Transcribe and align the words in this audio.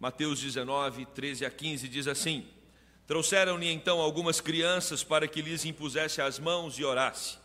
Mateus 0.00 0.40
19, 0.40 1.06
13 1.06 1.44
a 1.44 1.50
15 1.50 1.88
diz 1.88 2.06
assim: 2.06 2.46
Trouxeram-lhe 3.06 3.68
então 3.68 4.00
algumas 4.00 4.40
crianças 4.40 5.02
para 5.02 5.26
que 5.26 5.42
lhes 5.42 5.64
impusesse 5.64 6.20
as 6.20 6.38
mãos 6.38 6.78
e 6.78 6.84
orasse. 6.84 7.38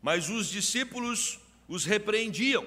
Mas 0.00 0.30
os 0.30 0.48
discípulos 0.48 1.38
os 1.68 1.84
repreendiam. 1.84 2.66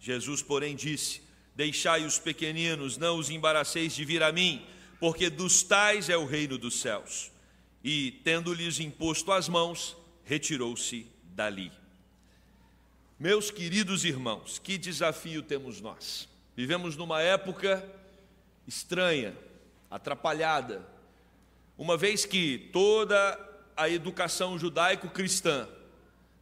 Jesus, 0.00 0.42
porém, 0.42 0.74
disse: 0.74 1.20
Deixai 1.54 2.04
os 2.04 2.18
pequeninos, 2.18 2.96
não 2.96 3.18
os 3.18 3.28
embaraceis 3.28 3.94
de 3.94 4.04
vir 4.04 4.22
a 4.22 4.32
mim, 4.32 4.64
porque 4.98 5.28
dos 5.28 5.62
tais 5.62 6.08
é 6.08 6.16
o 6.16 6.24
reino 6.24 6.56
dos 6.56 6.80
céus. 6.80 7.30
E, 7.82 8.12
tendo-lhes 8.24 8.80
imposto 8.80 9.30
as 9.30 9.46
mãos, 9.46 9.94
retirou-se 10.24 11.06
dali. 11.22 11.70
Meus 13.20 13.50
queridos 13.50 14.04
irmãos, 14.04 14.58
que 14.58 14.78
desafio 14.78 15.42
temos 15.42 15.80
nós? 15.80 16.28
Vivemos 16.56 16.96
numa 16.96 17.20
época 17.20 17.86
estranha, 18.66 19.36
atrapalhada, 19.90 20.86
uma 21.76 21.96
vez 21.96 22.24
que 22.24 22.70
toda 22.72 23.38
a 23.76 23.88
educação 23.88 24.58
judaico-cristã 24.58 25.68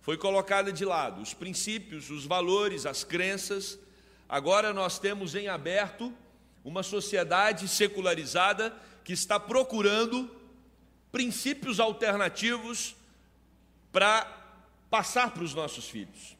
foi 0.00 0.16
colocada 0.16 0.72
de 0.72 0.84
lado, 0.84 1.22
os 1.22 1.32
princípios, 1.32 2.10
os 2.10 2.27
valores, 2.27 2.86
as 2.86 3.04
crenças, 3.04 3.78
agora 4.28 4.72
nós 4.72 4.98
temos 4.98 5.34
em 5.34 5.48
aberto 5.48 6.12
uma 6.64 6.82
sociedade 6.82 7.66
secularizada 7.68 8.74
que 9.04 9.12
está 9.12 9.38
procurando 9.38 10.30
princípios 11.10 11.80
alternativos 11.80 12.94
para 13.91 14.24
passar 14.91 15.32
para 15.32 15.42
os 15.42 15.54
nossos 15.54 15.88
filhos. 15.88 16.36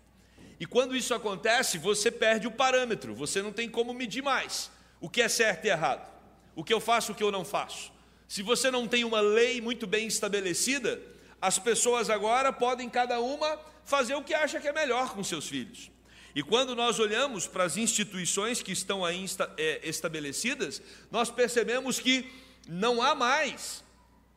E 0.59 0.67
quando 0.67 0.97
isso 0.97 1.13
acontece, 1.15 1.79
você 1.79 2.11
perde 2.11 2.47
o 2.47 2.53
parâmetro, 2.53 3.15
você 3.15 3.43
não 3.43 3.53
tem 3.53 3.69
como 3.69 3.93
medir 3.93 4.23
mais 4.23 4.71
o 5.03 5.11
que 5.11 5.21
é 5.21 5.29
certo 5.29 5.65
e 5.65 5.69
errado, 5.69 6.09
o 6.55 6.63
que 6.63 6.73
eu 6.73 6.81
faço, 6.81 7.11
o 7.11 7.15
que 7.15 7.25
eu 7.25 7.33
não 7.33 7.45
faço. 7.45 7.93
Se 8.29 8.41
você 8.41 8.71
não 8.71 8.87
tem 8.87 9.03
uma 9.03 9.21
lei 9.21 9.61
muito 9.61 9.85
bem 9.85 10.07
estabelecida, 10.07 11.03
as 11.41 11.59
pessoas 11.59 12.09
agora 12.09 12.53
podem 12.53 12.89
cada 12.89 13.21
uma 13.21 13.59
fazer 13.85 14.15
o 14.15 14.23
que 14.23 14.33
acha 14.33 14.61
que 14.61 14.69
é 14.69 14.73
melhor 14.73 15.13
com 15.13 15.25
seus 15.25 15.49
filhos. 15.49 15.91
E 16.37 16.43
quando 16.43 16.77
nós 16.77 17.01
olhamos 17.01 17.49
para 17.49 17.65
as 17.65 17.77
instituições 17.77 18.63
que 18.63 18.71
estão 18.71 19.05
aí 19.05 19.27
é, 19.59 19.81
estabelecidas, 19.83 20.81
nós 21.11 21.31
percebemos 21.31 21.99
que 21.99 22.31
não 22.69 23.03
há 23.03 23.13
mais 23.13 23.83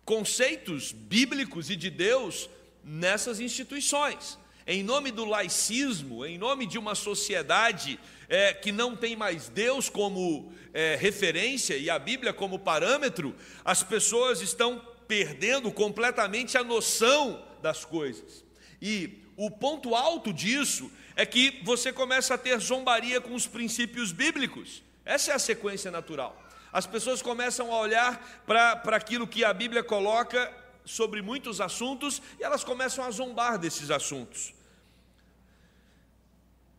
conceitos 0.03 0.91
bíblicos 0.91 1.69
e 1.69 1.75
de 1.75 1.91
Deus 1.91 2.49
nessas 2.83 3.39
instituições. 3.39 4.37
Em 4.67 4.81
nome 4.81 5.11
do 5.11 5.25
laicismo, 5.25 6.25
em 6.25 6.39
nome 6.39 6.65
de 6.65 6.79
uma 6.79 6.95
sociedade 6.95 7.99
é, 8.27 8.51
que 8.51 8.71
não 8.71 8.95
tem 8.95 9.15
mais 9.15 9.47
Deus 9.47 9.89
como 9.89 10.51
é, 10.73 10.95
referência 10.95 11.77
e 11.77 11.87
a 11.87 11.99
Bíblia 11.99 12.33
como 12.33 12.57
parâmetro, 12.57 13.35
as 13.63 13.83
pessoas 13.83 14.41
estão 14.41 14.81
perdendo 15.07 15.71
completamente 15.71 16.57
a 16.57 16.63
noção 16.63 17.45
das 17.61 17.85
coisas. 17.85 18.43
E 18.81 19.21
o 19.37 19.51
ponto 19.51 19.93
alto 19.93 20.33
disso 20.33 20.91
é 21.15 21.27
que 21.27 21.61
você 21.63 21.93
começa 21.93 22.33
a 22.33 22.37
ter 22.37 22.59
zombaria 22.59 23.21
com 23.21 23.35
os 23.35 23.45
princípios 23.45 24.11
bíblicos. 24.11 24.81
Essa 25.05 25.31
é 25.31 25.35
a 25.35 25.39
sequência 25.39 25.91
natural. 25.91 26.41
As 26.73 26.87
pessoas 26.87 27.21
começam 27.21 27.71
a 27.71 27.79
olhar 27.79 28.43
para 28.47 28.95
aquilo 28.95 29.27
que 29.27 29.43
a 29.43 29.53
Bíblia 29.53 29.83
coloca 29.83 30.51
sobre 30.83 31.21
muitos 31.21 31.61
assuntos 31.61 32.19
e 32.39 32.43
elas 32.43 32.63
começam 32.63 33.05
a 33.05 33.11
zombar 33.11 33.59
desses 33.59 33.91
assuntos. 33.91 34.54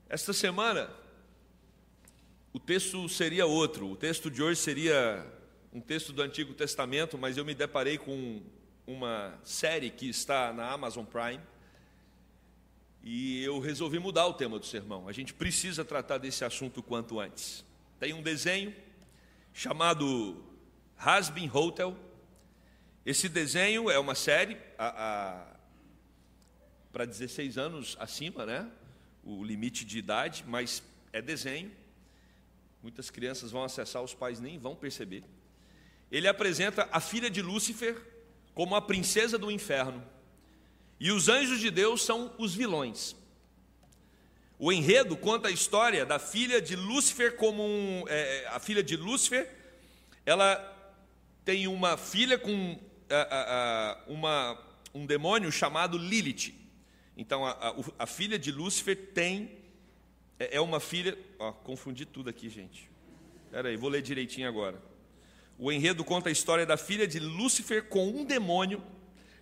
Esta 0.09 0.33
semana, 0.33 0.89
o 2.53 2.61
texto 2.61 3.09
seria 3.09 3.45
outro, 3.45 3.91
o 3.91 3.97
texto 3.97 4.31
de 4.31 4.41
hoje 4.41 4.61
seria 4.61 5.27
um 5.73 5.81
texto 5.81 6.13
do 6.13 6.23
Antigo 6.23 6.55
Testamento, 6.55 7.19
mas 7.19 7.37
eu 7.37 7.45
me 7.45 7.57
deparei 7.57 7.99
com 7.99 8.41
uma 8.87 9.37
série 9.43 9.91
que 9.91 10.09
está 10.09 10.53
na 10.53 10.71
Amazon 10.71 11.05
Prime 11.05 11.43
e 13.03 13.43
eu 13.43 13.59
resolvi 13.59 13.99
mudar 13.99 14.29
o 14.29 14.35
tema 14.35 14.61
do 14.61 14.65
sermão. 14.65 15.09
A 15.09 15.13
gente 15.13 15.35
precisa 15.35 15.85
tratar 15.85 16.19
desse 16.19 16.45
assunto 16.45 16.85
quanto 16.85 17.19
antes. 17.19 17.65
Tem 17.99 18.13
um 18.13 18.23
desenho 18.23 18.73
chamado 19.53 20.41
Hasbin 20.97 21.51
Hotel. 21.53 21.97
Esse 23.05 23.29
desenho 23.29 23.91
é 23.91 23.99
uma 23.99 24.15
série 24.15 24.57
para 26.93 27.05
16 27.05 27.59
anos 27.59 27.97
acima, 27.99 28.47
né? 28.47 28.71
O 29.27 29.43
limite 29.43 29.85
de 29.85 29.99
idade, 29.99 30.45
mas 30.47 30.83
é 31.13 31.21
desenho. 31.21 31.73
Muitas 32.81 33.11
crianças 33.11 33.51
vão 33.51 33.65
acessar, 33.65 34.03
os 34.03 34.15
pais 34.15 34.39
nem 34.39 34.57
vão 34.57 34.77
perceber. 34.77 35.25
Ele 36.11 36.29
apresenta 36.29 36.89
a 36.93 37.01
filha 37.01 37.29
de 37.29 37.43
Lúcifer 37.43 38.01
como 38.55 38.77
a 38.77 38.81
princesa 38.81 39.37
do 39.37 39.51
inferno. 39.51 40.03
E 41.01 41.11
os 41.11 41.29
anjos 41.29 41.59
de 41.59 41.71
Deus 41.71 42.03
são 42.03 42.33
os 42.39 42.55
vilões. 42.55 43.17
O 44.59 44.73
enredo 44.73 45.17
conta 45.17 45.49
a 45.49 45.51
história 45.51 46.07
da 46.07 46.21
filha 46.21 46.63
de 46.63 46.77
Lúcifer 46.77 47.37
como 47.37 47.63
um, 47.63 48.05
é, 48.09 48.47
a 48.47 48.61
filha 48.61 48.83
de 48.83 48.97
Lúcifer, 48.97 49.53
ela 50.25 50.73
tem 51.45 51.67
uma 51.67 51.97
filha 51.97 52.39
com 52.39 52.79
a, 53.11 53.15
a, 53.15 53.43
a, 53.91 53.99
uma, 54.07 54.59
um 54.95 55.05
demônio 55.05 55.51
chamado 55.51 55.99
Lilith. 55.99 56.66
Então, 57.17 57.45
a, 57.45 57.51
a, 57.51 57.75
a 58.01 58.07
filha 58.07 58.39
de 58.39 58.53
Lúcifer 58.53 58.97
tem, 59.15 59.51
é, 60.39 60.57
é 60.57 60.61
uma 60.61 60.81
filha, 60.81 61.17
ó, 61.39 61.53
confundi 61.53 62.05
tudo 62.05 62.29
aqui, 62.29 62.49
gente. 62.49 62.91
Espera 63.47 63.69
aí, 63.69 63.77
vou 63.77 63.89
ler 63.89 64.03
direitinho 64.03 64.49
agora. 64.49 64.81
O 65.59 65.73
enredo 65.73 66.05
conta 66.05 66.29
a 66.29 66.33
história 66.33 66.67
da 66.67 66.77
filha 66.77 67.07
de 67.07 67.19
Lúcifer 67.19 67.89
com 67.89 68.07
um 68.09 68.25
demônio 68.25 68.83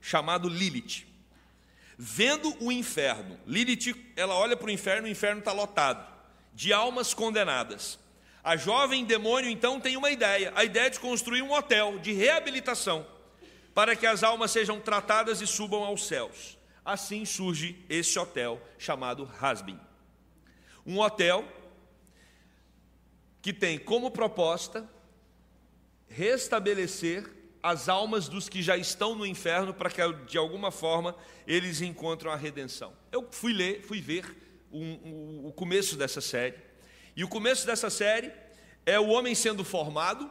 chamado 0.00 0.48
Lilith. 0.48 1.04
Vendo 1.98 2.54
o 2.60 2.70
inferno, 2.70 3.38
Lilith, 3.46 3.94
ela 4.16 4.34
olha 4.34 4.56
para 4.56 4.66
o 4.66 4.70
inferno, 4.70 5.08
o 5.08 5.10
inferno 5.10 5.40
está 5.40 5.52
lotado 5.52 6.14
de 6.54 6.72
almas 6.72 7.12
condenadas. 7.12 7.98
A 8.42 8.56
jovem 8.56 9.04
demônio 9.04 9.50
então 9.50 9.80
tem 9.80 9.96
uma 9.96 10.10
ideia, 10.10 10.52
a 10.54 10.64
ideia 10.64 10.90
de 10.90 11.00
construir 11.00 11.42
um 11.42 11.52
hotel 11.52 11.98
de 11.98 12.12
reabilitação 12.12 13.06
para 13.74 13.96
que 13.96 14.06
as 14.06 14.22
almas 14.22 14.50
sejam 14.50 14.78
tratadas 14.80 15.40
e 15.40 15.46
subam 15.46 15.82
aos 15.82 16.06
céus. 16.06 16.56
Assim 16.84 17.24
surge 17.24 17.82
esse 17.88 18.18
hotel 18.18 18.60
chamado 18.78 19.30
Hasbin. 19.40 19.80
Um 20.84 20.98
hotel 20.98 21.44
que 23.40 23.52
tem 23.52 23.78
como 23.78 24.10
proposta 24.10 24.88
restabelecer 26.08 27.30
as 27.62 27.88
almas 27.88 28.28
dos 28.28 28.48
que 28.48 28.62
já 28.62 28.76
estão 28.76 29.14
no 29.14 29.24
inferno 29.24 29.72
para 29.72 29.88
que 29.88 30.00
de 30.26 30.36
alguma 30.36 30.70
forma 30.70 31.16
eles 31.46 31.80
encontrem 31.80 32.30
a 32.30 32.36
redenção. 32.36 32.92
Eu 33.10 33.26
fui 33.30 33.54
ler, 33.54 33.82
fui 33.82 34.02
ver 34.02 34.36
um, 34.70 35.46
o 35.46 35.52
começo 35.52 35.96
dessa 35.96 36.20
série. 36.20 36.56
E 37.16 37.24
o 37.24 37.28
começo 37.28 37.66
dessa 37.66 37.88
série 37.88 38.30
é 38.84 39.00
o 39.00 39.08
homem 39.08 39.34
sendo 39.34 39.64
formado 39.64 40.30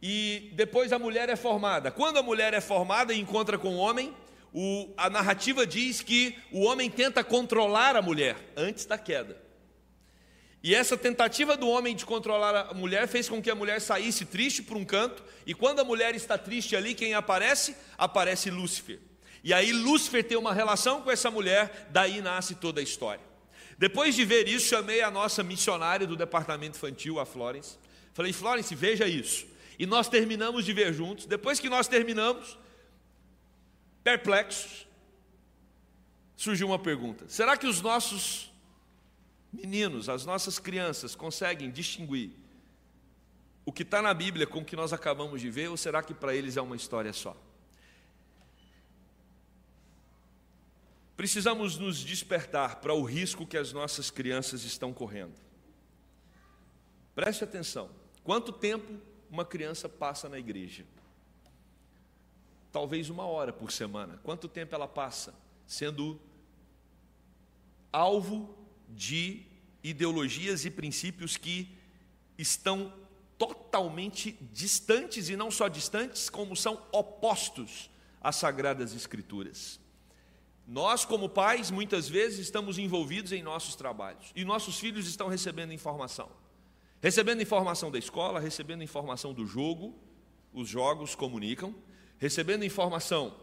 e 0.00 0.52
depois 0.54 0.92
a 0.92 0.98
mulher 0.98 1.28
é 1.28 1.36
formada. 1.36 1.90
Quando 1.90 2.18
a 2.18 2.22
mulher 2.22 2.54
é 2.54 2.60
formada 2.60 3.12
e 3.12 3.18
encontra 3.18 3.58
com 3.58 3.74
o 3.74 3.78
homem, 3.78 4.14
o, 4.58 4.90
a 4.96 5.10
narrativa 5.10 5.66
diz 5.66 6.00
que 6.00 6.34
o 6.50 6.62
homem 6.62 6.90
tenta 6.90 7.22
controlar 7.22 7.94
a 7.94 8.00
mulher 8.00 8.54
antes 8.56 8.86
da 8.86 8.96
queda. 8.96 9.38
E 10.62 10.74
essa 10.74 10.96
tentativa 10.96 11.58
do 11.58 11.68
homem 11.68 11.94
de 11.94 12.06
controlar 12.06 12.68
a 12.70 12.72
mulher 12.72 13.06
fez 13.06 13.28
com 13.28 13.42
que 13.42 13.50
a 13.50 13.54
mulher 13.54 13.82
saísse 13.82 14.24
triste 14.24 14.62
por 14.62 14.78
um 14.78 14.84
canto, 14.84 15.22
e 15.44 15.52
quando 15.52 15.80
a 15.80 15.84
mulher 15.84 16.14
está 16.14 16.38
triste 16.38 16.74
ali, 16.74 16.94
quem 16.94 17.12
aparece? 17.12 17.76
Aparece 17.98 18.48
Lúcifer. 18.50 18.98
E 19.44 19.52
aí 19.52 19.74
Lúcifer 19.74 20.24
tem 20.24 20.38
uma 20.38 20.54
relação 20.54 21.02
com 21.02 21.10
essa 21.10 21.30
mulher, 21.30 21.88
daí 21.90 22.22
nasce 22.22 22.54
toda 22.54 22.80
a 22.80 22.82
história. 22.82 23.20
Depois 23.76 24.14
de 24.14 24.24
ver 24.24 24.48
isso, 24.48 24.68
chamei 24.68 25.02
a 25.02 25.10
nossa 25.10 25.42
missionária 25.42 26.06
do 26.06 26.16
departamento 26.16 26.78
infantil, 26.78 27.20
a 27.20 27.26
Florence. 27.26 27.76
Falei, 28.14 28.32
Florence, 28.32 28.74
veja 28.74 29.06
isso. 29.06 29.46
E 29.78 29.84
nós 29.84 30.08
terminamos 30.08 30.64
de 30.64 30.72
ver 30.72 30.94
juntos. 30.94 31.26
Depois 31.26 31.60
que 31.60 31.68
nós 31.68 31.86
terminamos, 31.86 32.56
perplexos, 34.06 34.86
surgiu 36.36 36.68
uma 36.68 36.78
pergunta: 36.78 37.28
será 37.28 37.56
que 37.56 37.66
os 37.66 37.80
nossos 37.80 38.52
meninos, 39.52 40.08
as 40.08 40.24
nossas 40.24 40.60
crianças 40.60 41.16
conseguem 41.16 41.68
distinguir 41.72 42.30
o 43.64 43.72
que 43.72 43.82
está 43.82 44.00
na 44.00 44.14
Bíblia 44.14 44.46
com 44.46 44.60
o 44.60 44.64
que 44.64 44.76
nós 44.76 44.92
acabamos 44.92 45.40
de 45.40 45.50
ver, 45.50 45.70
ou 45.70 45.76
será 45.76 46.04
que 46.04 46.14
para 46.14 46.36
eles 46.36 46.56
é 46.56 46.62
uma 46.62 46.76
história 46.76 47.12
só? 47.12 47.36
Precisamos 51.16 51.76
nos 51.76 51.98
despertar 51.98 52.76
para 52.76 52.94
o 52.94 53.02
risco 53.02 53.44
que 53.44 53.56
as 53.56 53.72
nossas 53.72 54.08
crianças 54.08 54.62
estão 54.62 54.92
correndo. 54.92 55.34
Preste 57.12 57.42
atenção: 57.42 57.90
quanto 58.22 58.52
tempo 58.52 59.00
uma 59.28 59.44
criança 59.44 59.88
passa 59.88 60.28
na 60.28 60.38
igreja? 60.38 60.84
Talvez 62.76 63.08
uma 63.08 63.24
hora 63.24 63.54
por 63.54 63.72
semana. 63.72 64.20
Quanto 64.22 64.46
tempo 64.46 64.74
ela 64.74 64.86
passa 64.86 65.34
sendo 65.66 66.20
alvo 67.90 68.54
de 68.86 69.46
ideologias 69.82 70.66
e 70.66 70.70
princípios 70.70 71.38
que 71.38 71.74
estão 72.36 72.92
totalmente 73.38 74.32
distantes, 74.52 75.30
e 75.30 75.36
não 75.36 75.50
só 75.50 75.68
distantes, 75.68 76.28
como 76.28 76.54
são 76.54 76.86
opostos 76.92 77.88
às 78.20 78.36
Sagradas 78.36 78.94
Escrituras. 78.94 79.80
Nós, 80.68 81.02
como 81.06 81.30
pais, 81.30 81.70
muitas 81.70 82.06
vezes 82.06 82.40
estamos 82.40 82.76
envolvidos 82.76 83.32
em 83.32 83.42
nossos 83.42 83.74
trabalhos 83.74 84.32
e 84.36 84.44
nossos 84.44 84.78
filhos 84.78 85.08
estão 85.08 85.28
recebendo 85.28 85.72
informação. 85.72 86.28
Recebendo 87.00 87.40
informação 87.40 87.90
da 87.90 87.98
escola, 87.98 88.38
recebendo 88.38 88.84
informação 88.84 89.32
do 89.32 89.46
jogo, 89.46 89.98
os 90.52 90.68
jogos 90.68 91.14
comunicam, 91.14 91.74
recebendo 92.18 92.64
informação 92.64 93.34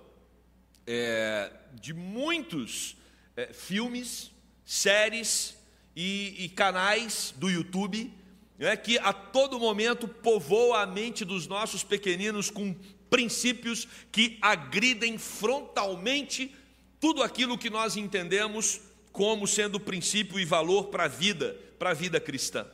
é, 0.85 1.51
de 1.73 1.93
muitos 1.93 2.95
é, 3.35 3.53
filmes, 3.53 4.31
séries 4.65 5.57
e, 5.95 6.35
e, 6.45 6.49
canais 6.49 7.33
do 7.37 7.49
YouTube, 7.49 8.11
né, 8.57 8.75
que 8.75 8.97
a 8.99 9.13
todo 9.13 9.59
momento 9.59 10.07
povoam 10.07 10.73
a 10.73 10.85
mente 10.85 11.23
dos 11.25 11.47
nossos 11.47 11.83
pequeninos 11.83 12.49
com 12.49 12.75
princípios 13.09 13.87
que 14.11 14.37
agridem 14.41 15.17
frontalmente 15.17 16.53
tudo 16.99 17.21
aquilo 17.21 17.57
que 17.57 17.69
nós 17.69 17.95
entendemos 17.95 18.81
como 19.11 19.47
sendo 19.47 19.79
princípio 19.79 20.39
e 20.39 20.45
valor 20.45 20.85
para 20.85 21.03
a 21.03 21.07
vida, 21.07 21.55
para 21.77 21.91
a 21.91 21.93
vida 21.93 22.19
cristã. 22.19 22.65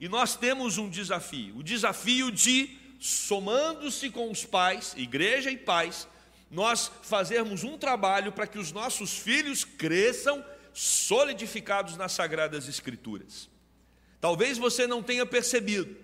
E 0.00 0.08
nós 0.08 0.36
temos 0.36 0.78
um 0.78 0.88
desafio, 0.88 1.56
o 1.56 1.62
desafio 1.62 2.30
de, 2.30 2.76
somando-se 2.98 4.10
com 4.10 4.30
os 4.30 4.44
pais, 4.44 4.94
igreja 4.96 5.50
e 5.50 5.56
pais, 5.56 6.08
nós 6.50 6.90
fazermos 7.02 7.64
um 7.64 7.76
trabalho 7.76 8.32
para 8.32 8.46
que 8.46 8.58
os 8.58 8.72
nossos 8.72 9.18
filhos 9.18 9.64
cresçam 9.64 10.44
solidificados 10.72 11.96
nas 11.96 12.12
sagradas 12.12 12.68
escrituras. 12.68 13.48
Talvez 14.20 14.58
você 14.58 14.86
não 14.86 15.02
tenha 15.02 15.26
percebido, 15.26 15.96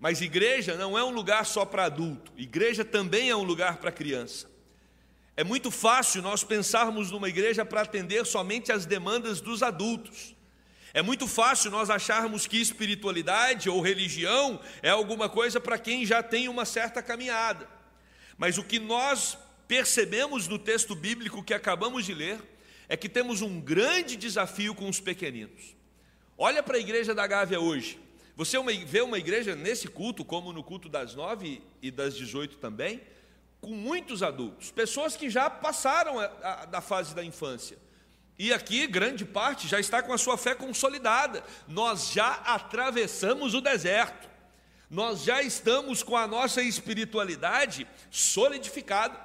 mas 0.00 0.20
igreja 0.20 0.76
não 0.76 0.98
é 0.98 1.04
um 1.04 1.10
lugar 1.10 1.44
só 1.44 1.64
para 1.64 1.84
adulto, 1.84 2.32
igreja 2.36 2.84
também 2.84 3.30
é 3.30 3.36
um 3.36 3.42
lugar 3.42 3.78
para 3.78 3.92
criança. 3.92 4.48
É 5.36 5.44
muito 5.44 5.70
fácil 5.70 6.20
nós 6.20 6.42
pensarmos 6.42 7.12
numa 7.12 7.28
igreja 7.28 7.64
para 7.64 7.82
atender 7.82 8.26
somente 8.26 8.72
as 8.72 8.84
demandas 8.84 9.40
dos 9.40 9.62
adultos. 9.62 10.34
É 10.98 11.02
muito 11.02 11.28
fácil 11.28 11.70
nós 11.70 11.90
acharmos 11.90 12.48
que 12.48 12.60
espiritualidade 12.60 13.70
ou 13.70 13.80
religião 13.80 14.58
é 14.82 14.90
alguma 14.90 15.28
coisa 15.28 15.60
para 15.60 15.78
quem 15.78 16.04
já 16.04 16.24
tem 16.24 16.48
uma 16.48 16.64
certa 16.64 17.00
caminhada. 17.00 17.68
Mas 18.36 18.58
o 18.58 18.64
que 18.64 18.80
nós 18.80 19.38
percebemos 19.68 20.48
no 20.48 20.58
texto 20.58 20.96
bíblico 20.96 21.40
que 21.40 21.54
acabamos 21.54 22.04
de 22.04 22.12
ler 22.12 22.40
é 22.88 22.96
que 22.96 23.08
temos 23.08 23.42
um 23.42 23.60
grande 23.60 24.16
desafio 24.16 24.74
com 24.74 24.88
os 24.88 24.98
pequeninos. 24.98 25.76
Olha 26.36 26.64
para 26.64 26.78
a 26.78 26.80
igreja 26.80 27.14
da 27.14 27.28
Gávea 27.28 27.60
hoje. 27.60 28.00
Você 28.34 28.58
vê 28.84 29.00
uma 29.00 29.18
igreja 29.18 29.54
nesse 29.54 29.86
culto, 29.86 30.24
como 30.24 30.52
no 30.52 30.64
culto 30.64 30.88
das 30.88 31.14
nove 31.14 31.62
e 31.80 31.92
das 31.92 32.16
dezoito 32.16 32.56
também, 32.56 33.00
com 33.60 33.70
muitos 33.70 34.20
adultos, 34.20 34.72
pessoas 34.72 35.14
que 35.14 35.30
já 35.30 35.48
passaram 35.48 36.18
a, 36.18 36.24
a, 36.24 36.64
da 36.64 36.80
fase 36.80 37.14
da 37.14 37.22
infância. 37.22 37.78
E 38.38 38.52
aqui, 38.52 38.86
grande 38.86 39.24
parte 39.24 39.66
já 39.66 39.80
está 39.80 40.00
com 40.00 40.12
a 40.12 40.18
sua 40.18 40.38
fé 40.38 40.54
consolidada. 40.54 41.42
Nós 41.66 42.12
já 42.12 42.34
atravessamos 42.34 43.52
o 43.52 43.60
deserto. 43.60 44.28
Nós 44.88 45.24
já 45.24 45.42
estamos 45.42 46.02
com 46.04 46.16
a 46.16 46.26
nossa 46.26 46.62
espiritualidade 46.62 47.86
solidificada. 48.10 49.18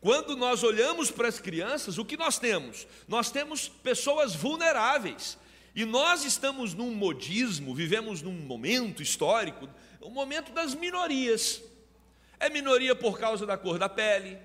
Quando 0.00 0.36
nós 0.36 0.64
olhamos 0.64 1.12
para 1.12 1.28
as 1.28 1.38
crianças, 1.38 1.96
o 1.96 2.04
que 2.04 2.16
nós 2.16 2.36
temos? 2.36 2.88
Nós 3.06 3.30
temos 3.30 3.68
pessoas 3.68 4.34
vulneráveis. 4.34 5.38
E 5.74 5.84
nós 5.84 6.24
estamos 6.24 6.74
num 6.74 6.92
modismo, 6.92 7.72
vivemos 7.72 8.20
num 8.20 8.32
momento 8.32 9.02
histórico, 9.02 9.68
o 10.00 10.08
um 10.08 10.10
momento 10.10 10.52
das 10.52 10.74
minorias. 10.74 11.62
É 12.40 12.50
minoria 12.50 12.94
por 12.96 13.18
causa 13.20 13.46
da 13.46 13.56
cor 13.56 13.78
da 13.78 13.88
pele, 13.88 14.36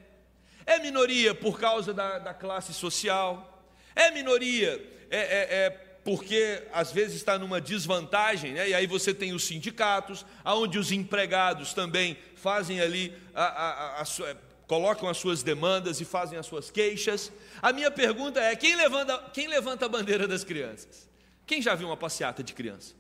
é 0.68 0.78
minoria 0.80 1.34
por 1.34 1.60
causa 1.60 1.94
da, 1.94 2.20
da 2.20 2.34
classe 2.34 2.74
social, 2.74 3.56
é 3.98 4.12
minoria 4.12 4.82
é, 5.10 5.18
é, 5.18 5.66
é, 5.66 5.70
porque 6.04 6.64
às 6.72 6.92
vezes 6.92 7.16
está 7.16 7.38
numa 7.38 7.60
desvantagem, 7.60 8.54
né? 8.54 8.70
e 8.70 8.74
aí 8.74 8.88
você 8.88 9.14
tem 9.14 9.34
os 9.34 9.46
sindicatos, 9.46 10.26
onde 10.46 10.78
os 10.78 10.92
empregados 10.92 11.74
também 11.74 12.18
fazem 12.36 12.80
ali, 12.80 13.14
a, 13.34 13.44
a, 13.44 14.00
a, 14.00 14.02
a, 14.02 14.36
colocam 14.68 15.10
as 15.10 15.18
suas 15.18 15.42
demandas 15.44 16.00
e 16.00 16.06
fazem 16.06 16.38
as 16.38 16.46
suas 16.46 16.70
queixas. 16.70 17.32
A 17.62 17.74
minha 17.74 17.90
pergunta 17.90 18.40
é: 18.40 18.56
quem 18.56 18.76
levanta, 18.76 19.18
quem 19.34 19.48
levanta 19.48 19.86
a 19.86 19.90
bandeira 19.90 20.28
das 20.28 20.44
crianças? 20.44 21.10
Quem 21.46 21.62
já 21.62 21.74
viu 21.74 21.88
uma 21.88 21.98
passeata 21.98 22.44
de 22.44 22.54
criança? 22.54 22.94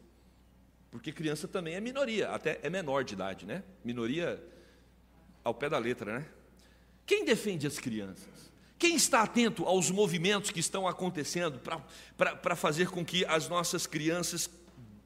Porque 0.89 1.11
criança 1.11 1.47
também 1.47 1.75
é 1.75 1.81
minoria, 1.81 2.29
até 2.29 2.59
é 2.63 2.69
menor 2.69 3.03
de 3.03 3.13
idade, 3.13 3.45
né? 3.45 3.63
Minoria 3.83 4.41
ao 5.43 5.53
pé 5.53 5.69
da 5.69 5.77
letra, 5.77 6.19
né? 6.19 6.25
Quem 7.05 7.23
defende 7.23 7.67
as 7.67 7.77
crianças? 7.77 8.36
Quem 8.79 8.95
está 8.95 9.23
atento 9.23 9.65
aos 9.65 9.89
movimentos 9.89 10.51
que 10.51 10.59
estão 10.59 10.87
acontecendo 10.87 11.59
para 12.15 12.55
fazer 12.55 12.89
com 12.89 13.03
que 13.03 13.25
as 13.25 13.49
nossas 13.49 13.87
crianças 13.87 14.49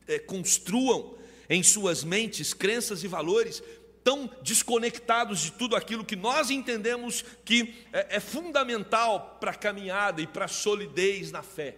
é, 0.08 0.20
construam 0.20 1.16
em 1.50 1.64
suas 1.64 2.04
mentes 2.04 2.54
crenças 2.54 3.04
e 3.04 3.08
valores 3.08 3.64
tão 4.04 4.30
desconectados 4.42 5.42
de 5.42 5.52
tudo 5.52 5.76
aquilo 5.76 6.04
que 6.04 6.16
nós 6.16 6.50
entendemos 6.50 7.24
que 7.46 7.86
é, 7.94 8.18
é 8.18 8.20
fundamental 8.20 9.38
para 9.40 9.52
a 9.52 9.56
caminhada 9.56 10.22
e 10.22 10.28
para 10.28 10.46
a 10.46 10.50
solidez 10.50 11.32
na 11.32 11.42
fé? 11.42 11.78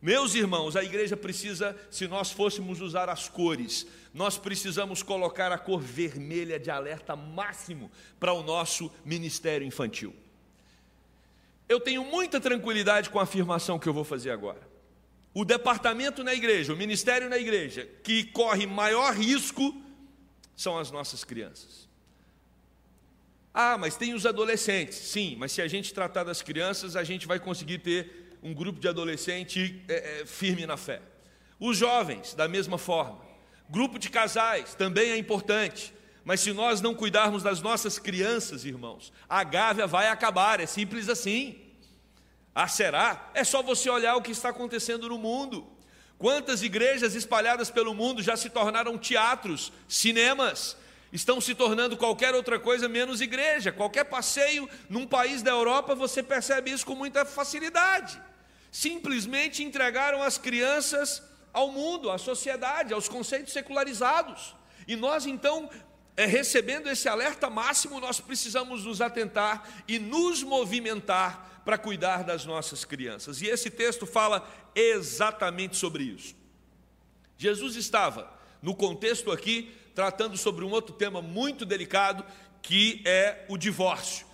Meus 0.00 0.34
irmãos, 0.34 0.76
a 0.76 0.84
igreja 0.84 1.16
precisa, 1.16 1.76
se 1.90 2.06
nós 2.06 2.30
fôssemos 2.30 2.80
usar 2.80 3.08
as 3.08 3.28
cores, 3.28 3.86
nós 4.14 4.38
precisamos 4.38 5.02
colocar 5.02 5.50
a 5.50 5.58
cor 5.58 5.80
vermelha 5.80 6.58
de 6.58 6.70
alerta 6.70 7.16
máximo 7.16 7.90
para 8.20 8.32
o 8.32 8.42
nosso 8.42 8.92
ministério 9.04 9.66
infantil. 9.66 10.14
Eu 11.68 11.78
tenho 11.78 12.04
muita 12.04 12.40
tranquilidade 12.40 13.10
com 13.10 13.18
a 13.18 13.24
afirmação 13.24 13.78
que 13.78 13.88
eu 13.88 13.92
vou 13.92 14.04
fazer 14.04 14.30
agora. 14.30 14.60
O 15.34 15.44
departamento 15.44 16.24
na 16.24 16.34
igreja, 16.34 16.72
o 16.72 16.76
ministério 16.76 17.28
na 17.28 17.38
igreja, 17.38 17.88
que 18.02 18.24
corre 18.24 18.66
maior 18.66 19.14
risco 19.14 19.74
são 20.56 20.78
as 20.78 20.90
nossas 20.90 21.22
crianças. 21.22 21.88
Ah, 23.52 23.76
mas 23.76 23.96
tem 23.96 24.14
os 24.14 24.24
adolescentes. 24.24 24.96
Sim, 24.96 25.36
mas 25.38 25.52
se 25.52 25.60
a 25.60 25.68
gente 25.68 25.92
tratar 25.92 26.24
das 26.24 26.42
crianças, 26.42 26.96
a 26.96 27.04
gente 27.04 27.26
vai 27.26 27.38
conseguir 27.38 27.78
ter 27.78 28.38
um 28.42 28.54
grupo 28.54 28.80
de 28.80 28.88
adolescente 28.88 29.82
é, 29.88 30.20
é, 30.20 30.26
firme 30.26 30.66
na 30.66 30.76
fé. 30.76 31.02
Os 31.58 31.76
jovens, 31.76 32.34
da 32.34 32.48
mesma 32.48 32.78
forma. 32.78 33.20
Grupo 33.68 33.98
de 33.98 34.10
casais 34.10 34.74
também 34.74 35.10
é 35.10 35.16
importante. 35.18 35.92
Mas 36.28 36.40
se 36.40 36.52
nós 36.52 36.82
não 36.82 36.94
cuidarmos 36.94 37.42
das 37.42 37.62
nossas 37.62 37.98
crianças, 37.98 38.66
irmãos, 38.66 39.10
a 39.26 39.42
gávea 39.42 39.86
vai 39.86 40.08
acabar, 40.08 40.60
é 40.60 40.66
simples 40.66 41.08
assim. 41.08 41.58
Ah, 42.54 42.68
será? 42.68 43.30
É 43.32 43.42
só 43.42 43.62
você 43.62 43.88
olhar 43.88 44.14
o 44.14 44.20
que 44.20 44.32
está 44.32 44.50
acontecendo 44.50 45.08
no 45.08 45.16
mundo. 45.16 45.66
Quantas 46.18 46.62
igrejas 46.62 47.14
espalhadas 47.14 47.70
pelo 47.70 47.94
mundo 47.94 48.22
já 48.22 48.36
se 48.36 48.50
tornaram 48.50 48.98
teatros, 48.98 49.72
cinemas, 49.88 50.76
estão 51.10 51.40
se 51.40 51.54
tornando 51.54 51.96
qualquer 51.96 52.34
outra 52.34 52.60
coisa 52.60 52.90
menos 52.90 53.22
igreja. 53.22 53.72
Qualquer 53.72 54.04
passeio 54.04 54.68
num 54.86 55.06
país 55.06 55.40
da 55.40 55.52
Europa, 55.52 55.94
você 55.94 56.22
percebe 56.22 56.70
isso 56.70 56.84
com 56.84 56.94
muita 56.94 57.24
facilidade 57.24 58.20
simplesmente 58.70 59.64
entregaram 59.64 60.22
as 60.22 60.36
crianças 60.36 61.22
ao 61.54 61.72
mundo, 61.72 62.10
à 62.10 62.18
sociedade, 62.18 62.92
aos 62.92 63.08
conceitos 63.08 63.54
secularizados. 63.54 64.54
E 64.86 64.94
nós 64.94 65.26
então, 65.26 65.68
é, 66.18 66.26
recebendo 66.26 66.90
esse 66.90 67.08
alerta 67.08 67.48
máximo, 67.48 68.00
nós 68.00 68.18
precisamos 68.18 68.84
nos 68.84 69.00
atentar 69.00 69.84
e 69.86 70.00
nos 70.00 70.42
movimentar 70.42 71.62
para 71.64 71.78
cuidar 71.78 72.24
das 72.24 72.44
nossas 72.44 72.84
crianças. 72.84 73.40
E 73.40 73.46
esse 73.46 73.70
texto 73.70 74.04
fala 74.04 74.44
exatamente 74.74 75.76
sobre 75.76 76.02
isso. 76.02 76.34
Jesus 77.36 77.76
estava, 77.76 78.36
no 78.60 78.74
contexto 78.74 79.30
aqui, 79.30 79.72
tratando 79.94 80.36
sobre 80.36 80.64
um 80.64 80.70
outro 80.70 80.92
tema 80.92 81.22
muito 81.22 81.64
delicado, 81.64 82.24
que 82.60 83.00
é 83.04 83.44
o 83.48 83.56
divórcio. 83.56 84.26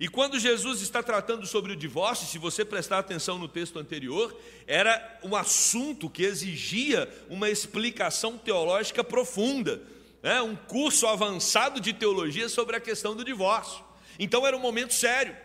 E 0.00 0.08
quando 0.08 0.38
Jesus 0.38 0.80
está 0.80 1.02
tratando 1.02 1.46
sobre 1.46 1.72
o 1.72 1.76
divórcio, 1.76 2.26
se 2.26 2.38
você 2.38 2.64
prestar 2.64 3.00
atenção 3.00 3.36
no 3.36 3.48
texto 3.48 3.78
anterior, 3.78 4.34
era 4.66 5.18
um 5.22 5.36
assunto 5.36 6.08
que 6.08 6.22
exigia 6.22 7.06
uma 7.28 7.50
explicação 7.50 8.38
teológica 8.38 9.04
profunda, 9.04 9.82
né? 10.22 10.40
um 10.42 10.56
curso 10.56 11.06
avançado 11.06 11.80
de 11.80 11.92
teologia 11.92 12.48
sobre 12.48 12.76
a 12.76 12.80
questão 12.80 13.14
do 13.14 13.24
divórcio. 13.24 13.84
Então 14.18 14.46
era 14.46 14.56
um 14.56 14.60
momento 14.60 14.94
sério. 14.94 15.36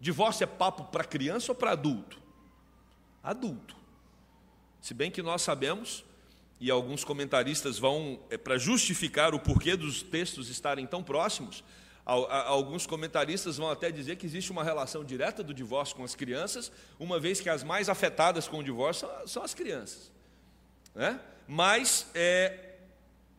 Divórcio 0.00 0.44
é 0.44 0.46
papo 0.46 0.84
para 0.84 1.04
criança 1.04 1.52
ou 1.52 1.56
para 1.56 1.72
adulto? 1.72 2.18
Adulto. 3.22 3.76
Se 4.80 4.94
bem 4.94 5.10
que 5.10 5.22
nós 5.22 5.42
sabemos, 5.42 6.04
e 6.58 6.70
alguns 6.70 7.04
comentaristas 7.04 7.78
vão, 7.78 8.18
é, 8.30 8.38
para 8.38 8.56
justificar 8.56 9.34
o 9.34 9.40
porquê 9.40 9.76
dos 9.76 10.02
textos 10.02 10.48
estarem 10.48 10.86
tão 10.86 11.02
próximos, 11.02 11.62
Alguns 12.04 12.88
comentaristas 12.88 13.56
vão 13.56 13.70
até 13.70 13.92
dizer 13.92 14.16
que 14.16 14.26
existe 14.26 14.50
uma 14.50 14.64
relação 14.64 15.04
direta 15.04 15.44
do 15.44 15.54
divórcio 15.54 15.94
com 15.94 16.02
as 16.02 16.16
crianças, 16.16 16.72
uma 16.98 17.20
vez 17.20 17.40
que 17.40 17.48
as 17.48 17.62
mais 17.62 17.88
afetadas 17.88 18.48
com 18.48 18.58
o 18.58 18.64
divórcio 18.64 19.08
são 19.26 19.44
as 19.44 19.54
crianças. 19.54 20.10
Né? 20.92 21.20
Mas 21.46 22.06
é, 22.12 22.69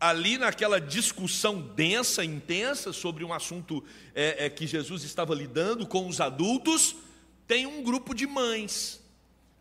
ali 0.02 0.36
naquela 0.40 0.82
discussão 0.82 1.62
densa, 1.62 2.26
intensa, 2.26 2.92
sobre 2.92 3.24
um 3.24 3.32
assunto 3.32 3.84
é, 4.16 4.48
é, 4.48 4.50
que 4.50 4.66
Jesus 4.66 5.04
estava 5.04 5.36
lidando 5.36 5.86
com 5.86 6.08
os 6.08 6.20
adultos, 6.20 6.96
tem 7.46 7.68
um 7.68 7.84
grupo 7.84 8.16
de 8.16 8.26
mães, 8.26 9.00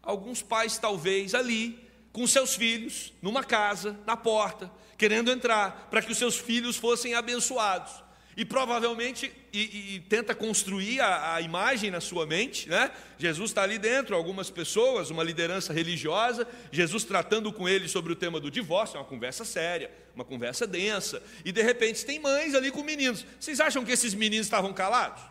alguns 0.02 0.40
pais 0.40 0.78
talvez 0.78 1.35
ali, 1.35 1.78
com 2.11 2.26
seus 2.26 2.54
filhos, 2.54 3.12
numa 3.20 3.44
casa, 3.44 4.00
na 4.06 4.16
porta, 4.16 4.73
querendo 4.97 5.30
entrar, 5.30 5.88
para 5.90 6.00
que 6.00 6.11
os 6.11 6.16
seus 6.16 6.37
filhos 6.37 6.76
fossem 6.76 7.14
abençoados 7.14 8.10
e 8.40 8.44
provavelmente 8.47 9.30
e, 9.52 9.97
e 9.97 10.00
tenta 10.09 10.35
construir 10.35 10.99
a, 10.99 11.35
a, 11.35 11.42
imagem 11.42 11.90
na 11.90 12.00
sua 12.00 12.25
mente, 12.25 12.70
né? 12.70 12.90
Jesus 13.18 13.50
está 13.50 13.62
ali 13.62 13.78
dentro, 13.78 14.16
algumas 14.16 14.49
pessoas, 14.49 15.11
uma 15.11 15.23
liderança 15.23 15.75
religiosa, 15.75 16.49
Jesus 16.73 17.04
tratando 17.04 17.52
com 17.52 17.68
ele 17.68 17.87
sobre 17.87 18.14
o 18.14 18.16
tema 18.16 18.40
do 18.40 18.50
divórcio, 18.50 18.97
é 18.97 18.99
uma 18.99 19.04
conversa 19.04 19.44
séria, 19.44 19.90
uma 20.14 20.25
conversa 20.25 20.66
densa, 20.66 21.23
e 21.44 21.52
de 21.52 21.61
repente 21.61 22.02
tem 22.06 22.18
mães 22.18 22.54
ali 22.54 22.70
com 22.70 22.82
meninos. 22.82 23.26
Vocês 23.38 23.61
acham 23.61 23.85
que 23.85 23.92
esses 23.92 24.14
meninos 24.14 24.47
estavam 24.47 24.73
calados? 24.73 25.23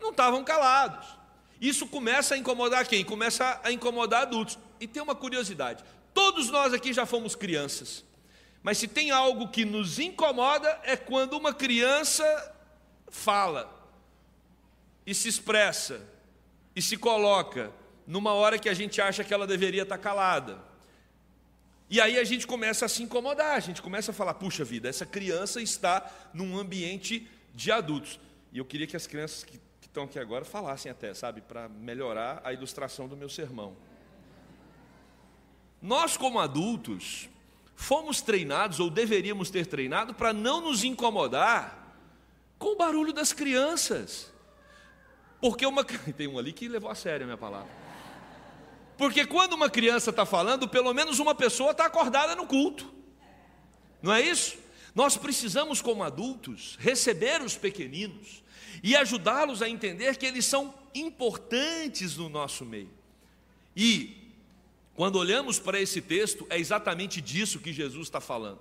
Não 0.00 0.12
estavam 0.12 0.42
calados. 0.42 1.06
Isso 1.60 1.86
começa 1.86 2.34
a 2.34 2.38
incomodar 2.38 2.86
quem? 2.86 3.04
Começa 3.04 3.60
a 3.62 3.70
incomodar 3.70 4.22
adultos. 4.22 4.58
E 4.80 4.86
tem 4.86 5.02
uma 5.02 5.14
curiosidade: 5.14 5.84
todos 6.14 6.48
nós 6.48 6.72
aqui 6.72 6.90
já 6.90 7.04
fomos 7.04 7.36
crianças. 7.36 8.02
Mas 8.62 8.78
se 8.78 8.86
tem 8.86 9.10
algo 9.10 9.48
que 9.48 9.64
nos 9.64 9.98
incomoda 9.98 10.80
é 10.84 10.96
quando 10.96 11.36
uma 11.36 11.52
criança 11.52 12.24
fala 13.08 13.70
e 15.04 15.14
se 15.14 15.28
expressa 15.28 16.00
e 16.74 16.80
se 16.80 16.96
coloca 16.96 17.72
numa 18.06 18.32
hora 18.32 18.58
que 18.58 18.68
a 18.68 18.74
gente 18.74 19.00
acha 19.00 19.24
que 19.24 19.34
ela 19.34 19.46
deveria 19.46 19.82
estar 19.82 19.98
calada. 19.98 20.58
E 21.90 22.00
aí 22.00 22.18
a 22.18 22.24
gente 22.24 22.46
começa 22.46 22.86
a 22.86 22.88
se 22.88 23.02
incomodar, 23.02 23.54
a 23.54 23.60
gente 23.60 23.82
começa 23.82 24.12
a 24.12 24.14
falar: 24.14 24.34
puxa 24.34 24.64
vida, 24.64 24.88
essa 24.88 25.04
criança 25.04 25.60
está 25.60 26.10
num 26.32 26.56
ambiente 26.58 27.28
de 27.54 27.70
adultos. 27.70 28.18
E 28.52 28.58
eu 28.58 28.64
queria 28.64 28.86
que 28.86 28.96
as 28.96 29.06
crianças 29.06 29.44
que, 29.44 29.60
estão 29.82 30.04
aqui 30.04 30.18
agora 30.18 30.42
falassem 30.42 30.90
até, 30.90 31.12
sabe, 31.12 31.42
para 31.42 31.68
melhorar 31.68 32.40
a 32.44 32.50
ilustração 32.50 33.06
do 33.06 33.14
meu 33.14 33.28
sermão. 33.28 33.76
Nós, 35.82 36.16
como 36.16 36.40
adultos, 36.40 37.28
fomos 37.82 38.22
treinados, 38.22 38.80
ou 38.80 38.88
deveríamos 38.88 39.50
ter 39.50 39.66
treinado, 39.66 40.14
para 40.14 40.32
não 40.32 40.60
nos 40.60 40.84
incomodar 40.84 41.96
com 42.58 42.68
o 42.68 42.76
barulho 42.76 43.12
das 43.12 43.32
crianças. 43.32 44.32
Porque 45.40 45.66
uma. 45.66 45.84
Tem 46.16 46.28
um 46.28 46.38
ali 46.38 46.52
que 46.52 46.68
levou 46.68 46.90
a 46.90 46.94
sério 46.94 47.24
a 47.24 47.26
minha 47.26 47.36
palavra. 47.36 47.68
Porque 48.96 49.26
quando 49.26 49.54
uma 49.54 49.68
criança 49.68 50.10
está 50.10 50.24
falando, 50.24 50.68
pelo 50.68 50.94
menos 50.94 51.18
uma 51.18 51.34
pessoa 51.34 51.72
está 51.72 51.86
acordada 51.86 52.36
no 52.36 52.46
culto. 52.46 52.92
Não 54.00 54.12
é 54.12 54.20
isso? 54.20 54.58
Nós 54.94 55.16
precisamos, 55.16 55.80
como 55.82 56.04
adultos, 56.04 56.76
receber 56.78 57.42
os 57.42 57.56
pequeninos 57.56 58.44
e 58.82 58.94
ajudá-los 58.94 59.60
a 59.62 59.68
entender 59.68 60.16
que 60.16 60.26
eles 60.26 60.44
são 60.44 60.74
importantes 60.94 62.16
no 62.16 62.28
nosso 62.28 62.64
meio. 62.64 62.90
E 63.74 64.21
quando 64.94 65.16
olhamos 65.16 65.58
para 65.58 65.80
esse 65.80 66.00
texto, 66.00 66.46
é 66.50 66.58
exatamente 66.58 67.20
disso 67.20 67.60
que 67.60 67.72
Jesus 67.72 68.08
está 68.08 68.20
falando. 68.20 68.60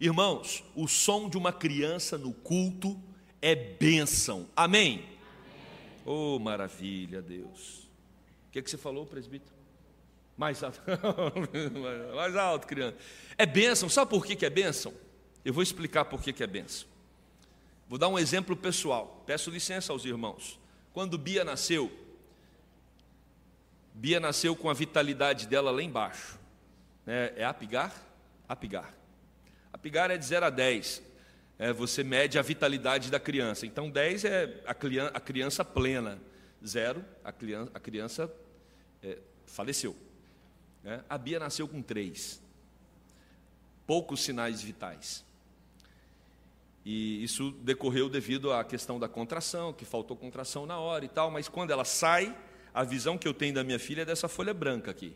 Irmãos, 0.00 0.64
o 0.74 0.86
som 0.86 1.28
de 1.28 1.36
uma 1.36 1.52
criança 1.52 2.16
no 2.18 2.32
culto 2.32 3.00
é 3.40 3.54
bênção. 3.54 4.48
Amém? 4.54 4.98
Amém. 4.98 5.14
Oh, 6.04 6.38
maravilha, 6.38 7.22
Deus. 7.22 7.88
O 8.48 8.52
que, 8.52 8.58
é 8.58 8.62
que 8.62 8.70
você 8.70 8.76
falou, 8.76 9.06
presbítero? 9.06 9.54
Mais 10.36 10.62
alto. 10.62 10.80
Mais 12.14 12.36
alto, 12.36 12.66
criança. 12.66 12.96
É 13.38 13.46
bênção. 13.46 13.88
Sabe 13.88 14.10
por 14.10 14.24
que, 14.26 14.36
que 14.36 14.44
é 14.44 14.50
bênção? 14.50 14.92
Eu 15.44 15.52
vou 15.52 15.62
explicar 15.62 16.04
por 16.04 16.22
que, 16.22 16.32
que 16.32 16.42
é 16.42 16.46
bênção. 16.46 16.86
Vou 17.88 17.98
dar 17.98 18.08
um 18.08 18.18
exemplo 18.18 18.56
pessoal. 18.56 19.22
Peço 19.26 19.50
licença 19.50 19.92
aos 19.92 20.04
irmãos. 20.04 20.58
Quando 20.92 21.18
Bia 21.18 21.44
nasceu, 21.44 21.90
Bia 23.94 24.18
nasceu 24.18 24.56
com 24.56 24.68
a 24.68 24.74
vitalidade 24.74 25.46
dela 25.46 25.70
lá 25.70 25.80
embaixo. 25.80 26.36
É, 27.06 27.34
é 27.36 27.44
apigar? 27.44 27.94
Apigar. 28.48 28.92
Apigar 29.72 30.10
é 30.10 30.18
de 30.18 30.24
0 30.24 30.46
a 30.46 30.50
10. 30.50 31.00
É, 31.56 31.72
você 31.72 32.02
mede 32.02 32.36
a 32.36 32.42
vitalidade 32.42 33.08
da 33.08 33.20
criança. 33.20 33.64
Então, 33.64 33.88
10 33.88 34.24
é 34.24 34.62
a 34.66 34.74
criança, 34.74 35.12
a 35.14 35.20
criança 35.20 35.64
plena. 35.64 36.20
0, 36.66 37.04
a 37.22 37.30
criança, 37.30 37.70
a 37.72 37.80
criança 37.80 38.34
é, 39.00 39.18
faleceu. 39.46 39.96
É, 40.84 41.00
a 41.08 41.16
Bia 41.16 41.38
nasceu 41.38 41.68
com 41.68 41.80
3. 41.80 42.42
Poucos 43.86 44.24
sinais 44.24 44.60
vitais. 44.60 45.24
E 46.84 47.22
isso 47.22 47.52
decorreu 47.62 48.08
devido 48.08 48.52
à 48.52 48.64
questão 48.64 48.98
da 48.98 49.08
contração, 49.08 49.72
que 49.72 49.84
faltou 49.84 50.16
contração 50.16 50.66
na 50.66 50.78
hora 50.78 51.04
e 51.04 51.08
tal, 51.08 51.30
mas 51.30 51.48
quando 51.48 51.70
ela 51.70 51.84
sai, 51.84 52.36
a 52.74 52.82
visão 52.82 53.16
que 53.16 53.28
eu 53.28 53.32
tenho 53.32 53.54
da 53.54 53.62
minha 53.62 53.78
filha 53.78 54.02
é 54.02 54.04
dessa 54.04 54.28
folha 54.28 54.52
branca 54.52 54.90
aqui. 54.90 55.14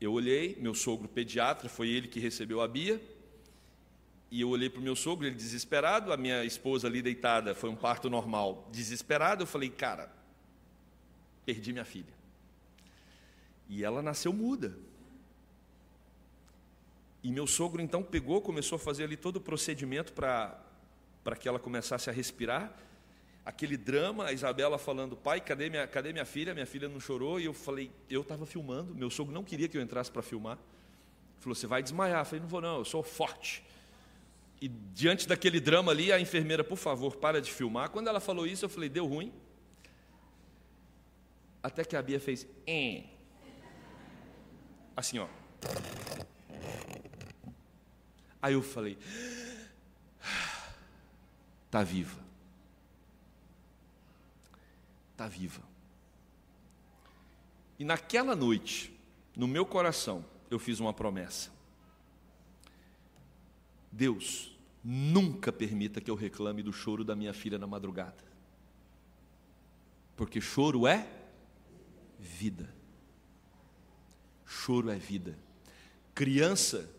Eu 0.00 0.12
olhei, 0.12 0.56
meu 0.60 0.74
sogro 0.74 1.08
pediatra, 1.08 1.68
foi 1.68 1.88
ele 1.88 2.06
que 2.06 2.20
recebeu 2.20 2.60
a 2.60 2.68
Bia, 2.68 3.02
e 4.30 4.40
eu 4.40 4.48
olhei 4.48 4.70
para 4.70 4.80
o 4.80 4.82
meu 4.82 4.94
sogro, 4.94 5.26
ele 5.26 5.34
desesperado, 5.34 6.12
a 6.12 6.16
minha 6.16 6.44
esposa 6.44 6.86
ali 6.86 7.02
deitada, 7.02 7.52
foi 7.54 7.68
um 7.68 7.76
parto 7.76 8.08
normal, 8.08 8.68
desesperado, 8.72 9.42
eu 9.42 9.46
falei, 9.46 9.68
cara, 9.68 10.10
perdi 11.44 11.72
minha 11.72 11.84
filha. 11.84 12.14
E 13.68 13.82
ela 13.82 14.02
nasceu 14.02 14.32
muda. 14.32 14.76
E 17.22 17.30
meu 17.30 17.46
sogro 17.46 17.82
então 17.82 18.02
pegou, 18.02 18.40
começou 18.40 18.76
a 18.76 18.78
fazer 18.78 19.04
ali 19.04 19.16
todo 19.16 19.36
o 19.36 19.40
procedimento 19.40 20.12
para 20.12 21.36
que 21.38 21.48
ela 21.48 21.58
começasse 21.58 22.08
a 22.08 22.12
respirar 22.12 22.72
aquele 23.44 23.76
drama, 23.76 24.26
a 24.26 24.32
Isabela 24.32 24.78
falando, 24.78 25.16
pai, 25.16 25.40
cadê 25.40 25.68
minha, 25.68 25.86
cadê 25.86 26.12
minha 26.12 26.24
filha? 26.24 26.54
Minha 26.54 26.66
filha 26.66 26.88
não 26.88 27.00
chorou, 27.00 27.40
e 27.40 27.44
eu 27.44 27.52
falei, 27.52 27.90
eu 28.08 28.22
estava 28.22 28.46
filmando, 28.46 28.94
meu 28.94 29.10
sogro 29.10 29.34
não 29.34 29.42
queria 29.42 29.68
que 29.68 29.76
eu 29.76 29.82
entrasse 29.82 30.10
para 30.10 30.22
filmar. 30.22 30.56
Ele 30.56 31.40
falou, 31.40 31.54
você 31.54 31.66
vai 31.66 31.82
desmaiar. 31.82 32.20
Eu 32.20 32.24
falei, 32.24 32.40
não 32.40 32.48
vou 32.48 32.60
não, 32.60 32.78
eu 32.78 32.84
sou 32.84 33.02
forte. 33.02 33.64
E 34.60 34.68
diante 34.68 35.26
daquele 35.26 35.58
drama 35.58 35.90
ali, 35.90 36.12
a 36.12 36.20
enfermeira, 36.20 36.62
por 36.62 36.78
favor, 36.78 37.16
para 37.16 37.40
de 37.40 37.50
filmar. 37.52 37.90
Quando 37.90 38.06
ela 38.06 38.20
falou 38.20 38.46
isso, 38.46 38.64
eu 38.64 38.68
falei, 38.68 38.88
deu 38.88 39.06
ruim. 39.06 39.32
Até 41.60 41.84
que 41.84 41.96
a 41.96 42.02
Bia 42.02 42.20
fez. 42.20 42.46
Assim, 44.96 45.18
ó. 45.18 45.26
Aí 48.40 48.54
eu 48.54 48.62
falei, 48.62 48.98
está 51.66 51.82
viva. 51.82 52.20
Está 55.12 55.28
viva. 55.28 55.62
E 57.78 57.84
naquela 57.84 58.34
noite, 58.34 58.92
no 59.36 59.46
meu 59.46 59.64
coração, 59.64 60.24
eu 60.50 60.58
fiz 60.58 60.80
uma 60.80 60.92
promessa. 60.92 61.50
Deus, 63.90 64.56
nunca 64.82 65.52
permita 65.52 66.00
que 66.00 66.10
eu 66.10 66.14
reclame 66.14 66.62
do 66.62 66.72
choro 66.72 67.04
da 67.04 67.14
minha 67.14 67.32
filha 67.32 67.58
na 67.58 67.66
madrugada. 67.66 68.24
Porque 70.16 70.40
choro 70.40 70.86
é 70.86 71.06
vida. 72.18 72.72
Choro 74.46 74.90
é 74.90 74.96
vida. 74.96 75.38
Criança 76.14 76.90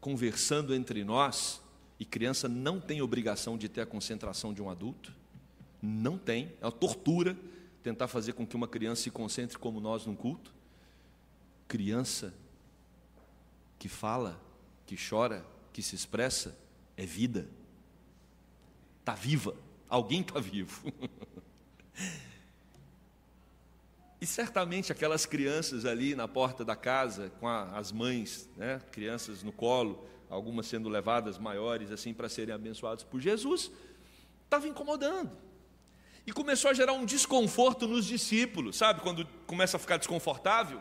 conversando 0.00 0.74
entre 0.74 1.04
nós, 1.04 1.60
e 1.98 2.04
criança 2.04 2.48
não 2.48 2.80
tem 2.80 3.02
obrigação 3.02 3.58
de 3.58 3.68
ter 3.68 3.82
a 3.82 3.86
concentração 3.86 4.54
de 4.54 4.62
um 4.62 4.70
adulto, 4.70 5.12
não 5.82 6.16
tem, 6.16 6.52
é 6.60 6.64
uma 6.64 6.72
tortura 6.72 7.36
tentar 7.82 8.08
fazer 8.08 8.32
com 8.32 8.46
que 8.46 8.56
uma 8.56 8.68
criança 8.68 9.02
se 9.02 9.10
concentre 9.10 9.58
como 9.58 9.80
nós 9.80 10.06
num 10.06 10.14
culto? 10.14 10.54
Criança 11.66 12.34
que 13.78 13.88
fala, 13.88 14.40
que 14.86 14.96
chora, 14.96 15.44
que 15.72 15.82
se 15.82 15.94
expressa, 15.94 16.56
é 16.96 17.06
vida. 17.06 17.48
Está 19.00 19.14
viva. 19.14 19.56
Alguém 19.88 20.20
está 20.20 20.38
vivo. 20.38 20.92
e 24.20 24.26
certamente 24.26 24.92
aquelas 24.92 25.24
crianças 25.24 25.86
ali 25.86 26.14
na 26.14 26.28
porta 26.28 26.64
da 26.64 26.76
casa, 26.76 27.32
com 27.40 27.48
a, 27.48 27.76
as 27.76 27.90
mães, 27.90 28.48
né, 28.56 28.80
crianças 28.92 29.42
no 29.42 29.50
colo, 29.50 30.06
algumas 30.28 30.66
sendo 30.66 30.88
levadas 30.88 31.38
maiores 31.38 31.90
assim 31.90 32.12
para 32.12 32.28
serem 32.28 32.54
abençoadas 32.54 33.02
por 33.02 33.20
Jesus, 33.20 33.72
estava 34.44 34.68
incomodando. 34.68 35.30
E 36.26 36.32
começou 36.32 36.70
a 36.70 36.74
gerar 36.74 36.92
um 36.92 37.04
desconforto 37.04 37.86
nos 37.88 38.06
discípulos, 38.06 38.76
sabe? 38.76 39.00
Quando 39.00 39.26
começa 39.46 39.76
a 39.76 39.80
ficar 39.80 39.96
desconfortável. 39.96 40.80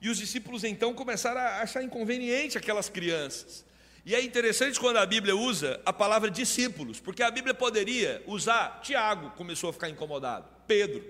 E 0.00 0.08
os 0.08 0.18
discípulos 0.18 0.64
então 0.64 0.94
começaram 0.94 1.40
a 1.40 1.60
achar 1.60 1.82
inconveniente 1.82 2.56
aquelas 2.56 2.88
crianças. 2.88 3.64
E 4.06 4.14
é 4.14 4.22
interessante 4.22 4.78
quando 4.80 4.96
a 4.96 5.04
Bíblia 5.04 5.36
usa 5.36 5.80
a 5.84 5.92
palavra 5.92 6.30
discípulos, 6.30 7.00
porque 7.00 7.22
a 7.22 7.30
Bíblia 7.30 7.52
poderia 7.52 8.22
usar 8.26 8.80
Tiago, 8.80 9.30
começou 9.32 9.70
a 9.70 9.72
ficar 9.72 9.88
incomodado, 9.90 10.48
Pedro. 10.66 11.04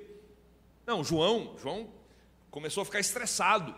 Não, 0.86 1.04
João, 1.04 1.54
João 1.62 1.88
começou 2.50 2.82
a 2.82 2.84
ficar 2.84 2.98
estressado. 2.98 3.74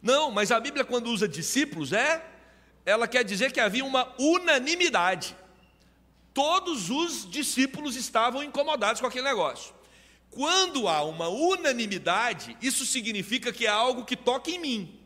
Não, 0.00 0.30
mas 0.30 0.50
a 0.50 0.58
Bíblia 0.58 0.84
quando 0.84 1.08
usa 1.10 1.28
discípulos 1.28 1.92
é, 1.92 2.24
ela 2.86 3.06
quer 3.06 3.24
dizer 3.24 3.52
que 3.52 3.60
havia 3.60 3.84
uma 3.84 4.14
unanimidade. 4.18 5.36
Todos 6.32 6.90
os 6.90 7.28
discípulos 7.28 7.96
estavam 7.96 8.42
incomodados 8.42 9.00
com 9.00 9.06
aquele 9.06 9.24
negócio. 9.24 9.74
Quando 10.30 10.86
há 10.86 11.02
uma 11.02 11.28
unanimidade, 11.28 12.56
isso 12.62 12.86
significa 12.86 13.52
que 13.52 13.66
é 13.66 13.70
algo 13.70 14.04
que 14.04 14.16
toca 14.16 14.50
em 14.50 14.58
mim. 14.58 15.00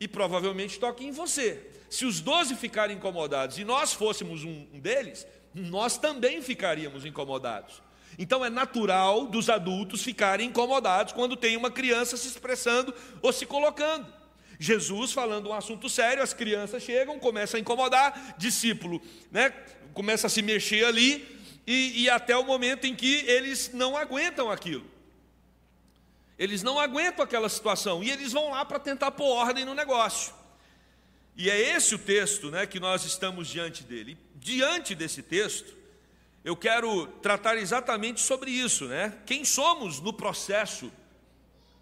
E 0.00 0.08
provavelmente 0.08 0.78
toca 0.78 1.04
em 1.04 1.10
você. 1.10 1.70
Se 1.90 2.06
os 2.06 2.20
doze 2.20 2.54
ficarem 2.54 2.96
incomodados 2.96 3.58
e 3.58 3.64
nós 3.64 3.92
fôssemos 3.92 4.44
um 4.44 4.80
deles, 4.80 5.26
nós 5.54 5.98
também 5.98 6.40
ficaríamos 6.40 7.04
incomodados. 7.04 7.82
Então 8.18 8.44
é 8.44 8.50
natural 8.50 9.26
dos 9.26 9.50
adultos 9.50 10.02
ficarem 10.02 10.48
incomodados 10.48 11.12
quando 11.12 11.36
tem 11.36 11.56
uma 11.56 11.70
criança 11.70 12.16
se 12.16 12.28
expressando 12.28 12.94
ou 13.20 13.32
se 13.32 13.44
colocando. 13.44 14.17
Jesus 14.58 15.12
falando 15.12 15.48
um 15.48 15.52
assunto 15.52 15.88
sério, 15.88 16.22
as 16.22 16.34
crianças 16.34 16.82
chegam, 16.82 17.18
começam 17.18 17.58
a 17.58 17.60
incomodar, 17.60 18.34
discípulo, 18.36 19.00
né, 19.30 19.50
começa 19.94 20.26
a 20.26 20.30
se 20.30 20.42
mexer 20.42 20.84
ali, 20.84 21.38
e, 21.66 22.04
e 22.04 22.10
até 22.10 22.36
o 22.36 22.44
momento 22.44 22.86
em 22.86 22.94
que 22.94 23.24
eles 23.26 23.72
não 23.74 23.96
aguentam 23.96 24.50
aquilo. 24.50 24.86
Eles 26.38 26.62
não 26.62 26.78
aguentam 26.78 27.22
aquela 27.22 27.48
situação 27.48 28.02
e 28.02 28.10
eles 28.10 28.32
vão 28.32 28.52
lá 28.52 28.64
para 28.64 28.78
tentar 28.78 29.10
pôr 29.10 29.26
ordem 29.26 29.64
no 29.64 29.74
negócio. 29.74 30.32
E 31.36 31.50
é 31.50 31.76
esse 31.76 31.94
o 31.94 31.98
texto 31.98 32.50
né, 32.50 32.66
que 32.66 32.80
nós 32.80 33.04
estamos 33.04 33.48
diante 33.48 33.84
dele. 33.84 34.16
Diante 34.34 34.94
desse 34.94 35.22
texto, 35.22 35.76
eu 36.44 36.56
quero 36.56 37.06
tratar 37.20 37.56
exatamente 37.58 38.20
sobre 38.20 38.50
isso, 38.50 38.86
né? 38.86 39.18
Quem 39.26 39.44
somos 39.44 40.00
no 40.00 40.12
processo 40.12 40.90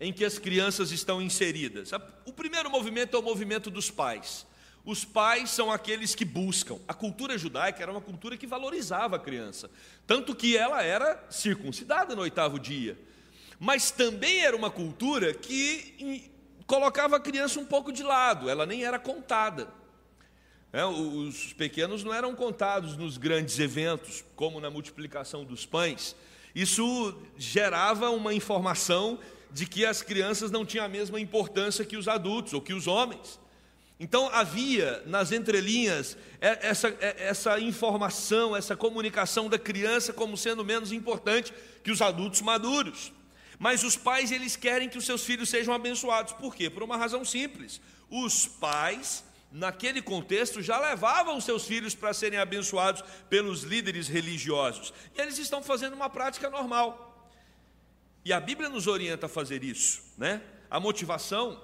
em 0.00 0.12
que 0.12 0.24
as 0.24 0.38
crianças 0.38 0.90
estão 0.90 1.20
inseridas? 1.20 1.90
O 2.24 2.32
primeiro 2.32 2.70
movimento 2.70 3.16
é 3.16 3.18
o 3.18 3.22
movimento 3.22 3.70
dos 3.70 3.90
pais. 3.90 4.46
Os 4.84 5.04
pais 5.04 5.50
são 5.50 5.72
aqueles 5.72 6.14
que 6.14 6.24
buscam. 6.24 6.78
A 6.86 6.94
cultura 6.94 7.36
judaica 7.36 7.82
era 7.82 7.90
uma 7.90 8.00
cultura 8.00 8.36
que 8.36 8.46
valorizava 8.46 9.16
a 9.16 9.18
criança, 9.18 9.68
tanto 10.06 10.34
que 10.34 10.56
ela 10.56 10.82
era 10.82 11.24
circuncidada 11.28 12.14
no 12.14 12.22
oitavo 12.22 12.58
dia. 12.58 12.96
Mas 13.58 13.90
também 13.90 14.44
era 14.44 14.56
uma 14.56 14.70
cultura 14.70 15.34
que 15.34 16.30
colocava 16.66 17.16
a 17.16 17.20
criança 17.20 17.58
um 17.58 17.64
pouco 17.64 17.90
de 17.90 18.02
lado, 18.02 18.48
ela 18.48 18.64
nem 18.64 18.84
era 18.84 18.98
contada. 18.98 19.68
É, 20.72 20.84
os 20.84 21.52
pequenos 21.52 22.04
não 22.04 22.12
eram 22.12 22.34
contados 22.36 22.96
nos 22.96 23.16
grandes 23.16 23.58
eventos, 23.58 24.24
como 24.36 24.60
na 24.60 24.70
multiplicação 24.70 25.44
dos 25.44 25.64
pães. 25.64 26.14
Isso 26.54 27.16
gerava 27.36 28.10
uma 28.10 28.34
informação 28.34 29.18
de 29.56 29.64
que 29.64 29.86
as 29.86 30.02
crianças 30.02 30.50
não 30.50 30.66
tinham 30.66 30.84
a 30.84 30.88
mesma 30.88 31.18
importância 31.18 31.82
que 31.82 31.96
os 31.96 32.08
adultos 32.08 32.52
ou 32.52 32.60
que 32.60 32.74
os 32.74 32.86
homens. 32.86 33.40
Então 33.98 34.28
havia 34.28 35.02
nas 35.06 35.32
entrelinhas 35.32 36.14
essa, 36.38 36.94
essa 37.00 37.58
informação, 37.58 38.54
essa 38.54 38.76
comunicação 38.76 39.48
da 39.48 39.58
criança 39.58 40.12
como 40.12 40.36
sendo 40.36 40.62
menos 40.62 40.92
importante 40.92 41.54
que 41.82 41.90
os 41.90 42.02
adultos 42.02 42.42
maduros. 42.42 43.10
Mas 43.58 43.82
os 43.82 43.96
pais 43.96 44.30
eles 44.30 44.56
querem 44.56 44.90
que 44.90 44.98
os 44.98 45.06
seus 45.06 45.24
filhos 45.24 45.48
sejam 45.48 45.72
abençoados. 45.72 46.34
Por 46.34 46.54
quê? 46.54 46.68
Por 46.68 46.82
uma 46.82 46.98
razão 46.98 47.24
simples. 47.24 47.80
Os 48.10 48.46
pais, 48.46 49.24
naquele 49.50 50.02
contexto, 50.02 50.60
já 50.60 50.78
levavam 50.78 51.40
seus 51.40 51.64
filhos 51.64 51.94
para 51.94 52.12
serem 52.12 52.38
abençoados 52.38 53.02
pelos 53.30 53.62
líderes 53.62 54.06
religiosos. 54.06 54.92
E 55.16 55.20
eles 55.22 55.38
estão 55.38 55.62
fazendo 55.62 55.94
uma 55.94 56.10
prática 56.10 56.50
normal. 56.50 57.05
E 58.26 58.32
a 58.32 58.40
Bíblia 58.40 58.68
nos 58.68 58.88
orienta 58.88 59.26
a 59.26 59.28
fazer 59.28 59.62
isso, 59.62 60.02
né? 60.18 60.42
A 60.68 60.80
motivação 60.80 61.62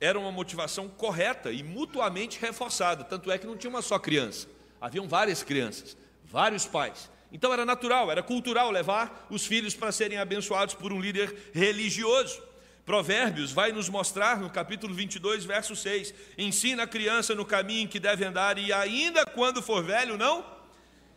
era 0.00 0.16
uma 0.16 0.30
motivação 0.30 0.88
correta 0.88 1.50
e 1.50 1.64
mutuamente 1.64 2.38
reforçada. 2.38 3.02
Tanto 3.02 3.28
é 3.28 3.36
que 3.36 3.44
não 3.44 3.56
tinha 3.56 3.70
uma 3.70 3.82
só 3.82 3.98
criança, 3.98 4.46
haviam 4.80 5.08
várias 5.08 5.42
crianças, 5.42 5.96
vários 6.24 6.64
pais. 6.64 7.10
Então 7.32 7.52
era 7.52 7.64
natural, 7.64 8.08
era 8.08 8.22
cultural 8.22 8.70
levar 8.70 9.26
os 9.28 9.44
filhos 9.44 9.74
para 9.74 9.90
serem 9.90 10.16
abençoados 10.16 10.76
por 10.76 10.92
um 10.92 11.00
líder 11.00 11.50
religioso. 11.52 12.40
Provérbios 12.84 13.50
vai 13.50 13.72
nos 13.72 13.88
mostrar 13.88 14.38
no 14.38 14.48
capítulo 14.48 14.94
22, 14.94 15.44
verso 15.44 15.74
6: 15.74 16.14
ensina 16.38 16.84
a 16.84 16.86
criança 16.86 17.34
no 17.34 17.44
caminho 17.44 17.82
em 17.82 17.88
que 17.88 17.98
deve 17.98 18.24
andar, 18.24 18.58
e 18.58 18.72
ainda 18.72 19.26
quando 19.26 19.60
for 19.60 19.82
velho, 19.82 20.16
não 20.16 20.46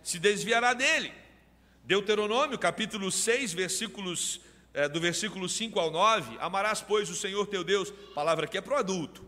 se 0.01 0.17
desviará 0.17 0.73
dele. 0.73 1.13
Deuteronômio, 1.83 2.57
capítulo 2.57 3.11
6, 3.11 3.53
versículos 3.53 4.48
é, 4.73 4.87
do 4.87 4.99
versículo 4.99 5.47
5 5.49 5.79
ao 5.79 5.91
9, 5.91 6.37
amarás, 6.39 6.81
pois, 6.81 7.09
o 7.09 7.15
Senhor 7.15 7.47
teu 7.47 7.63
Deus, 7.63 7.91
palavra 8.13 8.47
que 8.47 8.57
é 8.57 8.61
para 8.61 8.75
o 8.75 8.77
adulto. 8.77 9.23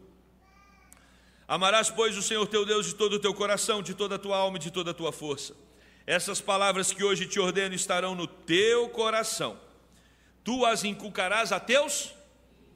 Amarás, 1.48 1.90
pois, 1.90 2.18
o 2.18 2.22
Senhor 2.22 2.48
teu 2.48 2.66
Deus 2.66 2.86
de 2.86 2.96
todo 2.96 3.14
o 3.14 3.20
teu 3.20 3.34
coração, 3.34 3.82
de 3.82 3.94
toda 3.94 4.16
a 4.16 4.20
tua 4.20 4.38
alma 4.38 4.58
e 4.58 4.60
de 4.60 4.72
toda 4.72 4.92
a 4.92 4.94
tua 4.94 5.12
força. 5.12 5.56
Essas 6.08 6.40
palavras 6.40 6.92
que 6.94 7.04
hoje 7.04 7.28
te 7.28 7.40
ordeno 7.40 7.76
estarão 7.76 8.16
no 8.16 8.26
teu 8.26 8.90
coração. 8.90 9.60
Tu 10.44 10.66
as 10.66 10.84
inculcarás 10.84 11.52
a 11.52 11.60
teus 11.60 12.14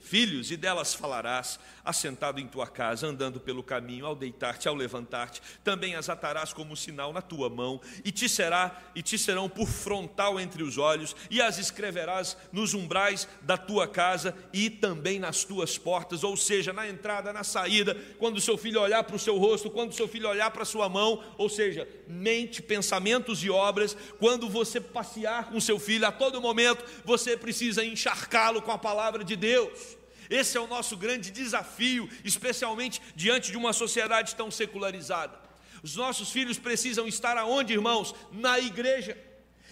filhos, 0.06 0.52
e 0.52 0.58
delas 0.58 0.94
falarás, 0.94 1.60
assentado 1.84 2.40
em 2.40 2.48
tua 2.48 2.68
casa, 2.68 3.08
andando 3.08 3.40
pelo 3.40 3.64
caminho, 3.64 4.06
ao 4.06 4.16
deitar-te, 4.16 4.68
ao 4.68 4.76
levantar-te, 4.76 5.42
também 5.64 5.96
as 5.96 6.10
atarás 6.10 6.54
como 6.54 6.78
sinal 6.78 7.12
na 7.12 7.22
tua 7.22 7.50
mão, 7.50 7.82
e 8.04 8.12
te 8.12 8.30
será 8.30 8.82
e 8.94 9.02
te 9.02 9.18
serão 9.18 9.50
por 9.50 9.68
frontal 9.68 10.40
entre 10.40 10.64
os 10.64 10.78
olhos, 10.78 11.16
e 11.30 11.42
as 11.42 11.58
escreverás 11.58 12.38
nos 12.52 12.74
umbrais 12.74 13.28
da 13.42 13.58
tua 13.58 13.88
casa 13.88 14.36
e 14.54 14.70
também 14.70 15.20
nas 15.20 15.44
tuas 15.44 15.78
portas, 15.78 16.24
ou 16.24 16.38
seja, 16.38 16.72
na 16.72 16.88
entrada, 16.88 17.34
na 17.34 17.44
saída, 17.44 17.96
quando 18.20 18.38
o 18.38 18.42
seu 18.42 18.58
filho 18.58 18.82
olhar 18.82 19.04
para 19.04 19.16
o 19.16 19.20
seu 19.20 19.38
rosto, 19.38 19.70
quando 19.70 19.92
o 19.92 19.96
seu 19.96 20.08
filho 20.08 20.30
olhar 20.30 20.52
para 20.52 20.64
a 20.64 20.66
sua 20.66 20.88
mão, 20.88 21.24
ou 21.38 21.50
seja, 21.50 21.88
mente, 22.08 22.62
pensamentos 22.62 23.44
e 23.44 23.50
obras, 23.50 23.98
quando 24.20 24.48
você 24.48 24.80
passear 24.80 25.50
com 25.50 25.60
seu 25.60 25.80
filho, 25.80 26.06
a 26.06 26.12
todo 26.12 26.42
momento 26.42 26.84
você 27.04 27.36
precisa 27.36 27.84
encharcá-lo 27.84 28.62
com 28.62 28.72
a 28.72 28.78
palavra 28.78 29.24
de 29.24 29.36
Deus. 29.36 29.95
Esse 30.30 30.58
é 30.58 30.62
o 30.62 30.68
nosso 30.68 30.98
grande 30.98 31.32
desafio, 31.32 32.10
especialmente 32.24 33.02
diante 33.16 33.52
de 33.52 33.58
uma 33.58 33.74
sociedade 33.74 34.36
tão 34.36 34.50
secularizada. 34.50 35.40
Os 35.84 35.96
nossos 35.96 36.32
filhos 36.32 36.58
precisam 36.58 37.08
estar 37.08 37.38
aonde, 37.38 37.74
irmãos? 37.74 38.14
Na 38.32 38.60
igreja. 38.60 39.18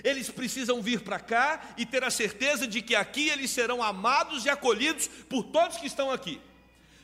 Eles 0.04 0.30
precisam 0.30 0.82
vir 0.82 1.02
para 1.02 1.20
cá 1.20 1.74
e 1.78 1.86
ter 1.86 2.04
a 2.04 2.10
certeza 2.10 2.68
de 2.68 2.82
que 2.82 2.96
aqui 2.96 3.30
eles 3.30 3.52
serão 3.52 3.82
amados 3.82 4.46
e 4.46 4.50
acolhidos 4.50 5.08
por 5.08 5.44
todos 5.44 5.78
que 5.78 5.88
estão 5.88 6.12
aqui. 6.12 6.40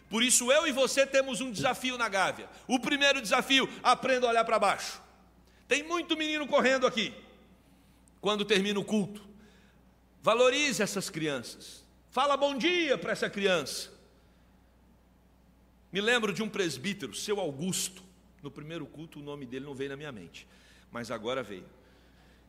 Por 0.09 0.23
isso 0.23 0.51
eu 0.51 0.67
e 0.67 0.71
você 0.71 1.05
temos 1.05 1.39
um 1.39 1.51
desafio 1.51 1.97
na 1.97 2.09
Gávea. 2.09 2.49
O 2.67 2.79
primeiro 2.79 3.21
desafio, 3.21 3.69
aprenda 3.83 4.25
a 4.25 4.29
olhar 4.29 4.43
para 4.43 4.57
baixo. 4.57 4.99
Tem 5.67 5.83
muito 5.83 6.17
menino 6.17 6.47
correndo 6.47 6.87
aqui. 6.87 7.13
Quando 8.19 8.43
termina 8.43 8.79
o 8.79 8.83
culto, 8.83 9.21
valorize 10.21 10.81
essas 10.81 11.09
crianças. 11.09 11.85
Fala 12.11 12.35
bom 12.35 12.57
dia 12.57 12.97
para 12.97 13.11
essa 13.11 13.29
criança. 13.29 13.91
Me 15.91 16.01
lembro 16.01 16.33
de 16.33 16.41
um 16.41 16.49
presbítero, 16.49 17.13
seu 17.13 17.39
Augusto. 17.39 18.03
No 18.41 18.49
primeiro 18.49 18.85
culto 18.85 19.19
o 19.19 19.23
nome 19.23 19.45
dele 19.45 19.65
não 19.65 19.75
veio 19.75 19.91
na 19.91 19.97
minha 19.97 20.11
mente, 20.11 20.47
mas 20.91 21.11
agora 21.11 21.43
veio. 21.43 21.65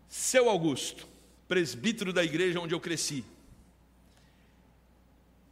Seu 0.08 0.48
Augusto, 0.48 1.06
presbítero 1.46 2.12
da 2.12 2.24
igreja 2.24 2.58
onde 2.58 2.74
eu 2.74 2.80
cresci. 2.80 3.24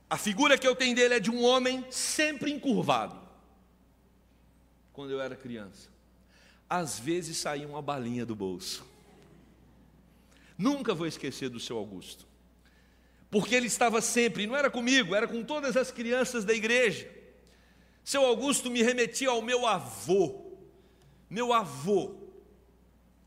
A 0.08 0.16
figura 0.16 0.56
que 0.56 0.66
eu 0.66 0.74
tenho 0.74 0.96
dele 0.96 1.14
é 1.14 1.20
de 1.20 1.30
um 1.30 1.44
homem 1.44 1.84
sempre 1.90 2.50
encurvado. 2.50 3.20
Quando 4.92 5.10
eu 5.10 5.20
era 5.20 5.36
criança, 5.36 5.90
às 6.68 6.98
vezes 6.98 7.36
saía 7.36 7.68
uma 7.68 7.82
balinha 7.82 8.24
do 8.24 8.34
bolso. 8.34 8.86
Nunca 10.56 10.94
vou 10.94 11.06
esquecer 11.06 11.50
do 11.50 11.60
seu 11.60 11.76
Augusto 11.76 12.27
porque 13.30 13.54
ele 13.54 13.66
estava 13.66 14.00
sempre, 14.00 14.46
não 14.46 14.56
era 14.56 14.70
comigo, 14.70 15.14
era 15.14 15.28
com 15.28 15.44
todas 15.44 15.76
as 15.76 15.90
crianças 15.90 16.44
da 16.44 16.54
igreja. 16.54 17.10
Seu 18.02 18.24
Augusto 18.24 18.70
me 18.70 18.82
remetia 18.82 19.28
ao 19.28 19.42
meu 19.42 19.66
avô, 19.66 20.56
meu 21.28 21.52
avô, 21.52 22.14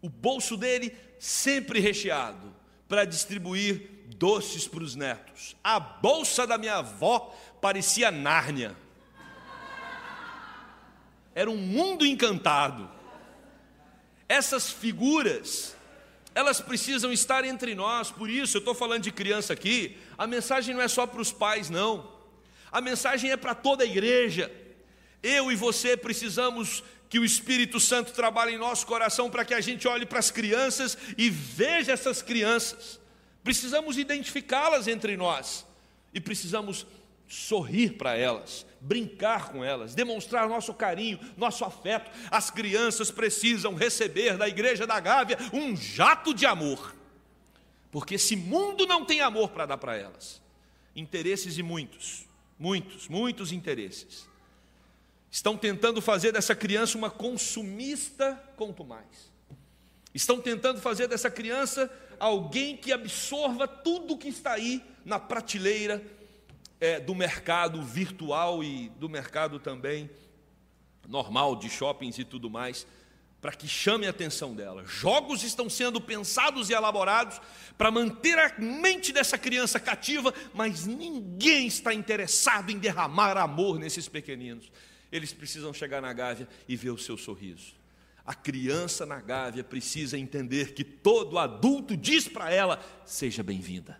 o 0.01 0.09
bolso 0.09 0.57
dele 0.57 0.95
sempre 1.19 1.79
recheado 1.79 2.51
para 2.87 3.05
distribuir 3.05 3.89
doces 4.15 4.67
para 4.67 4.83
os 4.83 4.95
netos. 4.95 5.55
A 5.63 5.79
bolsa 5.79 6.47
da 6.47 6.57
minha 6.57 6.77
avó 6.77 7.35
parecia 7.61 8.09
Nárnia. 8.09 8.75
Era 11.33 11.49
um 11.49 11.57
mundo 11.57 12.05
encantado. 12.05 12.89
Essas 14.27 14.71
figuras 14.71 15.75
elas 16.33 16.61
precisam 16.61 17.11
estar 17.11 17.43
entre 17.43 17.75
nós, 17.75 18.09
por 18.09 18.29
isso 18.29 18.57
eu 18.57 18.59
estou 18.59 18.73
falando 18.73 19.03
de 19.03 19.11
criança 19.11 19.53
aqui. 19.53 19.97
A 20.17 20.25
mensagem 20.25 20.73
não 20.73 20.81
é 20.81 20.87
só 20.87 21.05
para 21.05 21.21
os 21.21 21.31
pais, 21.31 21.69
não. 21.69 22.09
A 22.71 22.79
mensagem 22.79 23.31
é 23.31 23.37
para 23.37 23.53
toda 23.53 23.83
a 23.83 23.87
igreja. 23.87 24.51
Eu 25.21 25.51
e 25.51 25.55
você 25.55 25.97
precisamos 25.97 26.83
que 27.09 27.19
o 27.19 27.25
Espírito 27.25 27.79
Santo 27.79 28.13
trabalhe 28.13 28.53
em 28.53 28.57
nosso 28.57 28.87
coração 28.87 29.29
para 29.29 29.43
que 29.43 29.53
a 29.53 29.59
gente 29.59 29.85
olhe 29.87 30.05
para 30.05 30.19
as 30.19 30.31
crianças 30.31 30.97
e 31.17 31.29
veja 31.29 31.91
essas 31.91 32.21
crianças. 32.21 32.99
Precisamos 33.43 33.97
identificá-las 33.97 34.87
entre 34.87 35.17
nós 35.17 35.65
e 36.13 36.21
precisamos 36.21 36.85
sorrir 37.31 37.91
para 37.91 38.17
elas, 38.17 38.65
brincar 38.81 39.51
com 39.51 39.63
elas, 39.63 39.95
demonstrar 39.95 40.49
nosso 40.49 40.73
carinho, 40.73 41.17
nosso 41.37 41.63
afeto. 41.63 42.11
As 42.29 42.51
crianças 42.51 43.09
precisam 43.09 43.73
receber 43.73 44.37
da 44.37 44.49
igreja 44.49 44.85
da 44.85 44.99
Gávea 44.99 45.37
um 45.53 45.75
jato 45.75 46.33
de 46.33 46.45
amor, 46.45 46.93
porque 47.89 48.15
esse 48.15 48.35
mundo 48.35 48.85
não 48.85 49.05
tem 49.05 49.21
amor 49.21 49.49
para 49.49 49.65
dar 49.65 49.77
para 49.77 49.95
elas. 49.95 50.41
Interesses 50.93 51.57
e 51.57 51.63
muitos, 51.63 52.25
muitos, 52.59 53.07
muitos 53.07 53.53
interesses. 53.53 54.27
Estão 55.31 55.55
tentando 55.55 56.01
fazer 56.01 56.33
dessa 56.33 56.53
criança 56.53 56.97
uma 56.97 57.09
consumista, 57.09 58.37
quanto 58.57 58.83
mais. 58.83 59.31
Estão 60.13 60.41
tentando 60.41 60.81
fazer 60.81 61.07
dessa 61.07 61.31
criança 61.31 61.89
alguém 62.19 62.75
que 62.75 62.91
absorva 62.91 63.65
tudo 63.69 64.17
que 64.17 64.27
está 64.27 64.51
aí 64.51 64.83
na 65.05 65.17
prateleira 65.17 66.03
é, 66.81 66.99
do 66.99 67.13
mercado 67.13 67.81
virtual 67.83 68.63
e 68.63 68.89
do 68.97 69.07
mercado 69.07 69.59
também 69.59 70.09
normal 71.07 71.55
de 71.55 71.69
shoppings 71.69 72.17
e 72.17 72.23
tudo 72.23 72.49
mais, 72.49 72.87
para 73.39 73.51
que 73.51 73.67
chame 73.67 74.05
a 74.05 74.11
atenção 74.11 74.55
dela. 74.55 74.85
Jogos 74.85 75.43
estão 75.43 75.69
sendo 75.69 75.99
pensados 75.99 76.69
e 76.69 76.73
elaborados 76.73 77.41
para 77.77 77.89
manter 77.89 78.37
a 78.37 78.53
mente 78.59 79.11
dessa 79.11 79.37
criança 79.37 79.79
cativa, 79.79 80.33
mas 80.53 80.85
ninguém 80.85 81.67
está 81.67 81.93
interessado 81.93 82.71
em 82.71 82.77
derramar 82.77 83.37
amor 83.37 83.79
nesses 83.79 84.07
pequeninos. 84.07 84.71
Eles 85.11 85.33
precisam 85.33 85.73
chegar 85.73 86.01
na 86.01 86.13
Gávea 86.13 86.47
e 86.67 86.75
ver 86.75 86.91
o 86.91 86.97
seu 86.97 87.17
sorriso. 87.17 87.73
A 88.23 88.35
criança 88.35 89.05
na 89.05 89.19
Gávea 89.19 89.63
precisa 89.63 90.17
entender 90.17 90.73
que 90.73 90.83
todo 90.83 91.39
adulto 91.39 91.97
diz 91.97 92.27
para 92.27 92.51
ela: 92.51 92.79
seja 93.03 93.41
bem-vinda. 93.41 93.99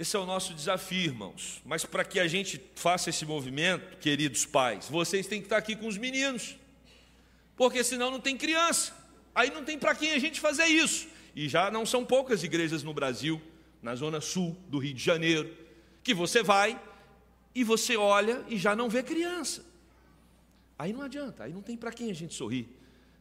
Esse 0.00 0.16
é 0.16 0.18
o 0.18 0.24
nosso 0.24 0.54
desafio, 0.54 1.10
irmãos. 1.10 1.60
Mas 1.62 1.84
para 1.84 2.02
que 2.02 2.18
a 2.18 2.26
gente 2.26 2.58
faça 2.74 3.10
esse 3.10 3.26
movimento, 3.26 3.98
queridos 3.98 4.46
pais, 4.46 4.88
vocês 4.88 5.26
têm 5.26 5.40
que 5.40 5.44
estar 5.44 5.58
aqui 5.58 5.76
com 5.76 5.86
os 5.86 5.98
meninos. 5.98 6.56
Porque 7.54 7.84
senão 7.84 8.10
não 8.10 8.18
tem 8.18 8.34
criança. 8.34 8.96
Aí 9.34 9.50
não 9.50 9.62
tem 9.62 9.78
para 9.78 9.94
quem 9.94 10.12
a 10.12 10.18
gente 10.18 10.40
fazer 10.40 10.64
isso. 10.64 11.06
E 11.36 11.50
já 11.50 11.70
não 11.70 11.84
são 11.84 12.02
poucas 12.02 12.42
igrejas 12.42 12.82
no 12.82 12.94
Brasil, 12.94 13.42
na 13.82 13.94
zona 13.94 14.22
sul 14.22 14.56
do 14.70 14.78
Rio 14.78 14.94
de 14.94 15.04
Janeiro, 15.04 15.54
que 16.02 16.14
você 16.14 16.42
vai 16.42 16.82
e 17.54 17.62
você 17.62 17.94
olha 17.94 18.42
e 18.48 18.56
já 18.56 18.74
não 18.74 18.88
vê 18.88 19.02
criança. 19.02 19.62
Aí 20.78 20.94
não 20.94 21.02
adianta, 21.02 21.44
aí 21.44 21.52
não 21.52 21.60
tem 21.60 21.76
para 21.76 21.92
quem 21.92 22.10
a 22.10 22.14
gente 22.14 22.32
sorrir, 22.32 22.66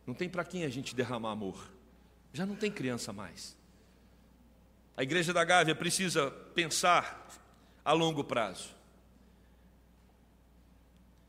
não 0.08 0.14
tem 0.14 0.30
para 0.30 0.46
quem 0.46 0.64
a 0.64 0.70
gente 0.70 0.96
derramar 0.96 1.32
amor. 1.32 1.70
Já 2.32 2.46
não 2.46 2.56
tem 2.56 2.72
criança 2.72 3.12
mais. 3.12 3.59
A 5.00 5.04
igreja 5.04 5.32
da 5.32 5.46
Gávea 5.46 5.74
precisa 5.74 6.30
pensar 6.54 7.26
a 7.86 7.94
longo 7.94 8.22
prazo. 8.22 8.68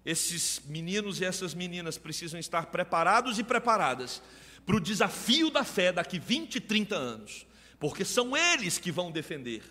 Esses 0.04 0.60
meninos 0.66 1.20
e 1.20 1.24
essas 1.24 1.54
meninas 1.54 1.96
precisam 1.96 2.40
estar 2.40 2.66
preparados 2.66 3.38
e 3.38 3.44
preparadas 3.44 4.20
para 4.66 4.74
o 4.74 4.80
desafio 4.80 5.52
da 5.52 5.62
fé 5.62 5.92
daqui 5.92 6.18
20, 6.18 6.58
30 6.58 6.96
anos, 6.96 7.46
porque 7.78 8.04
são 8.04 8.36
eles 8.36 8.76
que 8.76 8.90
vão 8.90 9.12
defender 9.12 9.62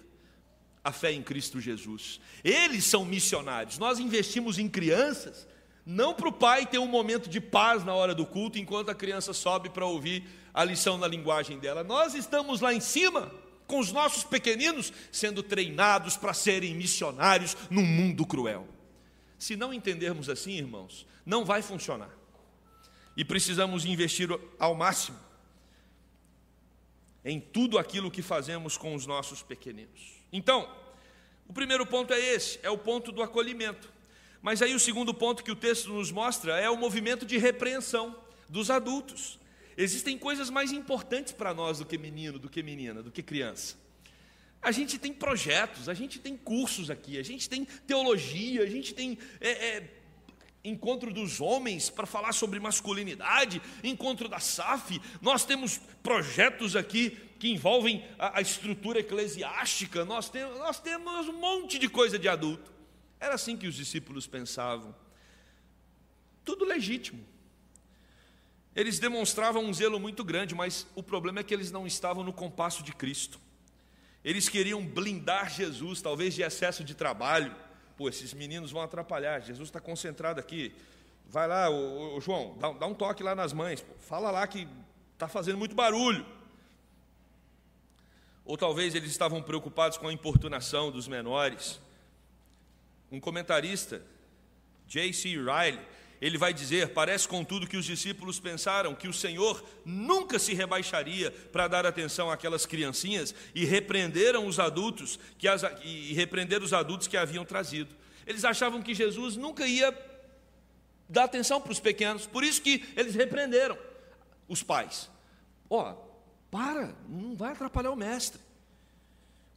a 0.81 0.93
fé 0.93 1.11
em 1.11 1.21
Cristo 1.21 1.59
Jesus. 1.59 2.21
Eles 2.41 2.85
são 2.85 3.03
missionários. 3.03 3.77
Nós 3.77 3.99
investimos 3.99 4.57
em 4.57 4.69
crianças, 4.69 5.45
não 5.85 6.13
para 6.13 6.29
o 6.29 6.31
pai 6.31 6.65
ter 6.65 6.77
um 6.77 6.87
momento 6.87 7.29
de 7.29 7.41
paz 7.41 7.83
na 7.83 7.93
hora 7.93 8.15
do 8.15 8.25
culto, 8.25 8.57
enquanto 8.57 8.91
a 8.91 8.95
criança 8.95 9.33
sobe 9.33 9.69
para 9.69 9.85
ouvir 9.85 10.23
a 10.53 10.63
lição 10.63 10.97
na 10.97 11.05
linguagem 11.05 11.59
dela. 11.59 11.83
Nós 11.83 12.13
estamos 12.15 12.61
lá 12.61 12.73
em 12.73 12.79
cima 12.79 13.29
com 13.69 13.79
os 13.79 13.91
nossos 13.91 14.23
pequeninos 14.23 14.91
sendo 15.11 15.43
treinados 15.43 16.17
para 16.17 16.33
serem 16.33 16.73
missionários 16.73 17.55
num 17.69 17.85
mundo 17.85 18.25
cruel. 18.25 18.67
Se 19.37 19.55
não 19.55 19.71
entendermos 19.71 20.27
assim, 20.27 20.53
irmãos, 20.53 21.05
não 21.23 21.45
vai 21.45 21.61
funcionar. 21.61 22.09
E 23.15 23.23
precisamos 23.23 23.85
investir 23.85 24.27
ao 24.57 24.73
máximo 24.73 25.19
em 27.23 27.39
tudo 27.39 27.77
aquilo 27.77 28.09
que 28.09 28.23
fazemos 28.23 28.75
com 28.75 28.95
os 28.95 29.05
nossos 29.05 29.43
pequeninos. 29.43 30.19
Então, 30.33 30.67
o 31.47 31.53
primeiro 31.53 31.85
ponto 31.85 32.11
é 32.11 32.19
esse, 32.19 32.59
é 32.63 32.71
o 32.71 32.77
ponto 32.77 33.11
do 33.11 33.21
acolhimento. 33.21 33.91
Mas 34.41 34.63
aí 34.63 34.73
o 34.73 34.79
segundo 34.79 35.13
ponto 35.13 35.43
que 35.43 35.51
o 35.51 35.55
texto 35.55 35.93
nos 35.93 36.11
mostra 36.11 36.59
é 36.59 36.69
o 36.69 36.77
movimento 36.77 37.23
de 37.23 37.37
repreensão 37.37 38.15
dos 38.47 38.71
adultos. 38.71 39.37
Existem 39.81 40.17
coisas 40.17 40.49
mais 40.49 40.73
importantes 40.73 41.31
para 41.31 41.53
nós 41.53 41.79
do 41.79 41.85
que 41.85 41.97
menino, 41.97 42.37
do 42.37 42.49
que 42.49 42.61
menina, 42.61 43.01
do 43.01 43.09
que 43.09 43.23
criança. 43.23 43.77
A 44.61 44.73
gente 44.73 44.99
tem 44.99 45.13
projetos, 45.13 45.87
a 45.87 45.93
gente 45.93 46.19
tem 46.19 46.35
cursos 46.35 46.89
aqui, 46.89 47.17
a 47.17 47.23
gente 47.23 47.47
tem 47.47 47.63
teologia, 47.63 48.61
a 48.61 48.65
gente 48.65 48.93
tem 48.93 49.17
é, 49.39 49.49
é, 49.49 49.93
encontro 50.65 51.13
dos 51.13 51.39
homens 51.39 51.89
para 51.89 52.05
falar 52.05 52.33
sobre 52.33 52.59
masculinidade, 52.59 53.61
encontro 53.81 54.27
da 54.27 54.41
SAF, 54.41 55.01
nós 55.21 55.45
temos 55.45 55.79
projetos 56.03 56.75
aqui 56.75 57.11
que 57.39 57.47
envolvem 57.47 58.05
a, 58.17 58.39
a 58.39 58.41
estrutura 58.41 58.99
eclesiástica, 58.99 60.03
nós 60.03 60.29
temos, 60.29 60.59
nós 60.59 60.77
temos 60.81 61.29
um 61.29 61.39
monte 61.39 61.79
de 61.79 61.87
coisa 61.87 62.19
de 62.19 62.27
adulto. 62.27 62.69
Era 63.17 63.35
assim 63.35 63.55
que 63.55 63.65
os 63.65 63.75
discípulos 63.75 64.27
pensavam. 64.27 64.93
Tudo 66.43 66.65
legítimo. 66.65 67.38
Eles 68.79 68.97
demonstravam 68.97 69.61
um 69.65 69.73
zelo 69.73 69.99
muito 69.99 70.23
grande, 70.23 70.55
mas 70.55 70.87
o 70.95 71.03
problema 71.03 71.41
é 71.41 71.43
que 71.43 71.53
eles 71.53 71.69
não 71.69 71.85
estavam 71.85 72.23
no 72.23 72.31
compasso 72.31 72.81
de 72.81 72.93
Cristo. 72.93 73.37
Eles 74.23 74.47
queriam 74.47 74.85
blindar 74.85 75.49
Jesus, 75.49 76.01
talvez 76.01 76.33
de 76.33 76.43
excesso 76.43 76.81
de 76.81 76.95
trabalho. 76.95 77.53
Pô, 77.97 78.07
esses 78.07 78.33
meninos 78.33 78.71
vão 78.71 78.81
atrapalhar. 78.81 79.41
Jesus 79.41 79.67
está 79.67 79.81
concentrado 79.81 80.39
aqui. 80.39 80.73
Vai 81.25 81.45
lá, 81.45 81.69
ô, 81.69 82.15
ô, 82.15 82.21
João, 82.21 82.57
dá, 82.57 82.71
dá, 82.71 82.85
um 82.85 82.93
toque 82.93 83.21
lá 83.21 83.35
nas 83.35 83.51
mães. 83.51 83.81
Pô, 83.81 83.93
fala 83.99 84.31
lá 84.31 84.47
que 84.47 84.65
está 85.13 85.27
fazendo 85.27 85.57
muito 85.57 85.75
barulho. 85.75 86.25
Ou 88.45 88.55
talvez 88.55 88.95
eles 88.95 89.11
estavam 89.11 89.43
preocupados 89.43 89.97
com 89.97 90.07
a 90.07 90.13
importunação 90.13 90.89
dos 90.89 91.05
menores. 91.05 91.81
Um 93.11 93.19
comentarista, 93.19 94.01
J.C. 94.87 95.31
Riley, 95.31 95.85
ele 96.21 96.37
vai 96.37 96.53
dizer: 96.53 96.89
Parece, 96.89 97.27
contudo, 97.27 97.67
que 97.67 97.77
os 97.77 97.85
discípulos 97.85 98.39
pensaram 98.39 98.93
que 98.93 99.07
o 99.07 99.13
Senhor 99.13 99.63
nunca 99.85 100.37
se 100.37 100.53
rebaixaria 100.53 101.31
para 101.31 101.67
dar 101.67 101.85
atenção 101.85 102.29
àquelas 102.29 102.65
criancinhas 102.65 103.33
e 103.55 103.65
repreenderam 103.65 104.45
os 104.45 104.59
adultos 104.59 105.19
que 105.37 105.47
as, 105.47 105.63
e 105.83 106.13
repreender 106.13 106.61
os 106.61 106.73
adultos 106.73 107.07
que 107.07 107.17
haviam 107.17 107.45
trazido. 107.45 107.95
Eles 108.27 108.43
achavam 108.43 108.81
que 108.81 108.93
Jesus 108.93 109.35
nunca 109.35 109.65
ia 109.65 109.97
dar 111.07 111.23
atenção 111.23 111.59
para 111.59 111.71
os 111.71 111.79
pequenos, 111.79 112.27
por 112.27 112.43
isso 112.43 112.61
que 112.61 112.85
eles 112.95 113.15
repreenderam 113.15 113.77
os 114.47 114.61
pais. 114.61 115.09
Ó, 115.69 115.91
oh, 115.91 116.09
para, 116.51 116.93
não 117.07 117.35
vai 117.35 117.53
atrapalhar 117.53 117.91
o 117.91 117.95
mestre. 117.95 118.39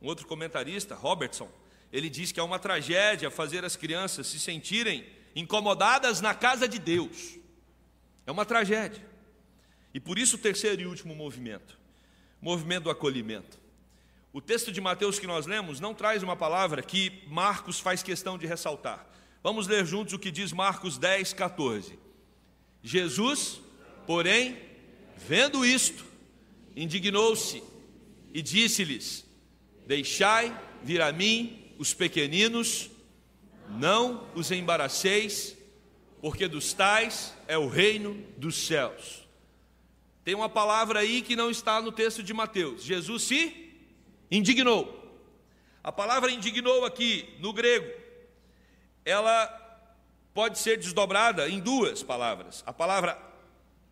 Um 0.00 0.06
outro 0.06 0.26
comentarista, 0.26 0.94
Robertson, 0.94 1.48
ele 1.92 2.08
diz 2.08 2.32
que 2.32 2.40
é 2.40 2.42
uma 2.42 2.58
tragédia 2.58 3.30
fazer 3.30 3.64
as 3.64 3.76
crianças 3.76 4.26
se 4.26 4.40
sentirem 4.40 5.04
incomodadas 5.34 6.20
na 6.20 6.34
casa 6.34 6.68
de 6.68 6.78
Deus. 6.78 7.38
É 8.26 8.32
uma 8.32 8.44
tragédia. 8.44 9.06
E 9.94 10.00
por 10.00 10.18
isso 10.18 10.36
o 10.36 10.38
terceiro 10.38 10.82
e 10.82 10.86
último 10.86 11.14
movimento, 11.14 11.78
movimento 12.40 12.84
do 12.84 12.90
acolhimento. 12.90 13.60
O 14.32 14.40
texto 14.40 14.72
de 14.72 14.80
Mateus 14.80 15.18
que 15.18 15.26
nós 15.26 15.44
lemos 15.44 15.78
não 15.78 15.92
traz 15.94 16.22
uma 16.22 16.34
palavra 16.34 16.82
que 16.82 17.22
Marcos 17.28 17.78
faz 17.78 18.02
questão 18.02 18.38
de 18.38 18.46
ressaltar. 18.46 19.06
Vamos 19.42 19.66
ler 19.66 19.84
juntos 19.84 20.14
o 20.14 20.18
que 20.18 20.30
diz 20.30 20.52
Marcos 20.52 20.96
10, 20.96 21.34
14. 21.34 21.98
Jesus, 22.82 23.60
porém, 24.06 24.58
vendo 25.16 25.66
isto, 25.66 26.04
indignou-se 26.74 27.62
e 28.32 28.40
disse-lhes: 28.40 29.26
Deixai 29.86 30.56
vir 30.82 31.02
a 31.02 31.12
mim 31.12 31.74
os 31.78 31.92
pequeninos 31.92 32.88
não 33.72 34.26
os 34.34 34.50
embaraceis, 34.50 35.56
porque 36.20 36.46
dos 36.46 36.72
tais 36.72 37.34
é 37.48 37.58
o 37.58 37.68
reino 37.68 38.14
dos 38.36 38.54
céus. 38.66 39.26
Tem 40.24 40.34
uma 40.34 40.48
palavra 40.48 41.00
aí 41.00 41.20
que 41.20 41.34
não 41.34 41.50
está 41.50 41.80
no 41.80 41.90
texto 41.90 42.22
de 42.22 42.32
Mateus. 42.32 42.84
Jesus 42.84 43.22
se 43.24 43.74
indignou. 44.30 45.00
A 45.82 45.90
palavra 45.90 46.30
indignou 46.30 46.84
aqui 46.84 47.28
no 47.40 47.52
grego, 47.52 47.90
ela 49.04 49.46
pode 50.32 50.58
ser 50.58 50.76
desdobrada 50.78 51.48
em 51.48 51.58
duas 51.58 52.02
palavras. 52.02 52.62
A 52.64 52.72
palavra 52.72 53.18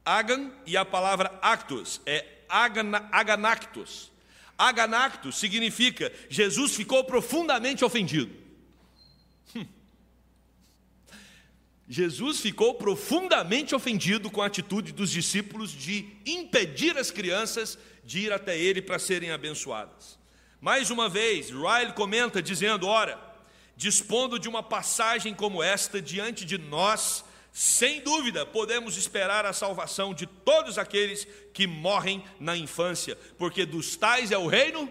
agan 0.04 0.52
e 0.64 0.76
a 0.76 0.84
palavra 0.84 1.36
actus. 1.42 2.00
É 2.06 2.24
aganactus. 2.48 4.10
Aganactus 4.56 5.36
significa 5.36 6.12
Jesus 6.28 6.76
ficou 6.76 7.02
profundamente 7.02 7.84
ofendido. 7.84 8.39
Jesus 11.92 12.38
ficou 12.38 12.74
profundamente 12.74 13.74
ofendido 13.74 14.30
com 14.30 14.40
a 14.40 14.46
atitude 14.46 14.92
dos 14.92 15.10
discípulos 15.10 15.72
de 15.72 16.08
impedir 16.24 16.96
as 16.96 17.10
crianças 17.10 17.76
de 18.04 18.20
ir 18.20 18.32
até 18.32 18.56
ele 18.56 18.80
para 18.80 18.96
serem 18.96 19.32
abençoadas. 19.32 20.16
Mais 20.60 20.88
uma 20.88 21.08
vez, 21.08 21.50
Riley 21.50 21.92
comenta 21.92 22.40
dizendo: 22.40 22.86
Ora, 22.86 23.20
dispondo 23.76 24.38
de 24.38 24.48
uma 24.48 24.62
passagem 24.62 25.34
como 25.34 25.64
esta 25.64 26.00
diante 26.00 26.44
de 26.44 26.58
nós, 26.58 27.24
sem 27.52 28.00
dúvida 28.02 28.46
podemos 28.46 28.96
esperar 28.96 29.44
a 29.44 29.52
salvação 29.52 30.14
de 30.14 30.26
todos 30.26 30.78
aqueles 30.78 31.26
que 31.52 31.66
morrem 31.66 32.22
na 32.38 32.56
infância, 32.56 33.18
porque 33.36 33.66
dos 33.66 33.96
tais 33.96 34.30
é 34.30 34.38
o 34.38 34.46
reino 34.46 34.88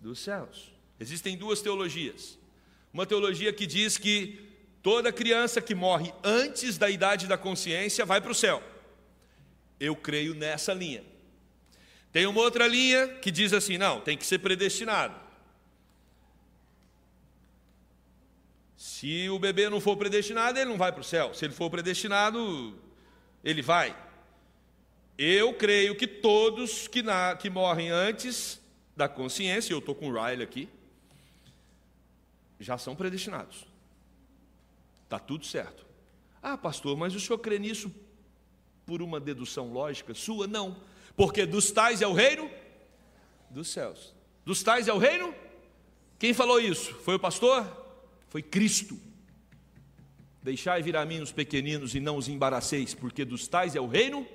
dos 0.00 0.20
céus. 0.20 0.72
Existem 0.98 1.36
duas 1.36 1.60
teologias. 1.60 2.38
Uma 2.94 3.04
teologia 3.04 3.52
que 3.52 3.66
diz 3.66 3.98
que 3.98 4.47
toda 4.88 5.12
criança 5.12 5.60
que 5.60 5.74
morre 5.74 6.14
antes 6.24 6.78
da 6.78 6.88
idade 6.88 7.26
da 7.26 7.36
consciência 7.36 8.06
vai 8.06 8.22
para 8.22 8.32
o 8.32 8.34
céu. 8.34 8.62
Eu 9.78 9.94
creio 9.94 10.34
nessa 10.34 10.72
linha. 10.72 11.04
Tem 12.10 12.24
uma 12.24 12.40
outra 12.40 12.66
linha 12.66 13.06
que 13.06 13.30
diz 13.30 13.52
assim: 13.52 13.76
não, 13.76 14.00
tem 14.00 14.16
que 14.16 14.24
ser 14.24 14.38
predestinado. 14.38 15.14
Se 18.78 19.28
o 19.28 19.38
bebê 19.38 19.68
não 19.68 19.78
for 19.78 19.94
predestinado, 19.94 20.58
ele 20.58 20.70
não 20.70 20.78
vai 20.78 20.90
para 20.90 21.02
o 21.02 21.04
céu. 21.04 21.34
Se 21.34 21.44
ele 21.44 21.52
for 21.52 21.68
predestinado, 21.68 22.74
ele 23.44 23.60
vai. 23.60 23.94
Eu 25.18 25.52
creio 25.52 25.94
que 25.96 26.06
todos 26.06 26.88
que, 26.88 27.02
na, 27.02 27.36
que 27.36 27.50
morrem 27.50 27.90
antes 27.90 28.58
da 28.96 29.06
consciência, 29.06 29.74
eu 29.74 29.80
estou 29.80 29.94
com 29.94 30.08
o 30.08 30.14
Riley 30.14 30.44
aqui, 30.44 30.66
já 32.58 32.78
são 32.78 32.96
predestinados. 32.96 33.68
Está 35.08 35.18
tudo 35.18 35.44
certo. 35.44 35.86
Ah, 36.42 36.56
pastor, 36.56 36.96
mas 36.96 37.14
o 37.14 37.20
senhor 37.20 37.38
crê 37.38 37.58
nisso 37.58 37.90
por 38.86 39.02
uma 39.02 39.18
dedução 39.18 39.72
lógica 39.72 40.14
sua? 40.14 40.46
Não. 40.46 40.76
Porque 41.16 41.44
dos 41.44 41.70
tais 41.70 42.00
é 42.02 42.06
o 42.06 42.12
reino 42.12 42.48
dos 43.50 43.68
céus. 43.68 44.14
Dos 44.44 44.62
tais 44.62 44.86
é 44.86 44.92
o 44.92 44.98
reino? 44.98 45.34
Quem 46.18 46.32
falou 46.32 46.60
isso? 46.60 46.94
Foi 46.94 47.16
o 47.16 47.18
pastor? 47.18 47.66
foi 48.28 48.42
Cristo. 48.42 48.98
Deixai 50.42 50.82
vir 50.82 50.96
a 50.96 51.04
mim 51.04 51.20
os 51.20 51.32
pequeninos 51.32 51.94
e 51.94 52.00
não 52.00 52.16
os 52.16 52.28
embaraceis, 52.28 52.94
porque 52.94 53.24
dos 53.24 53.48
tais 53.48 53.74
é 53.74 53.80
o 53.80 53.86
reino 53.86 54.26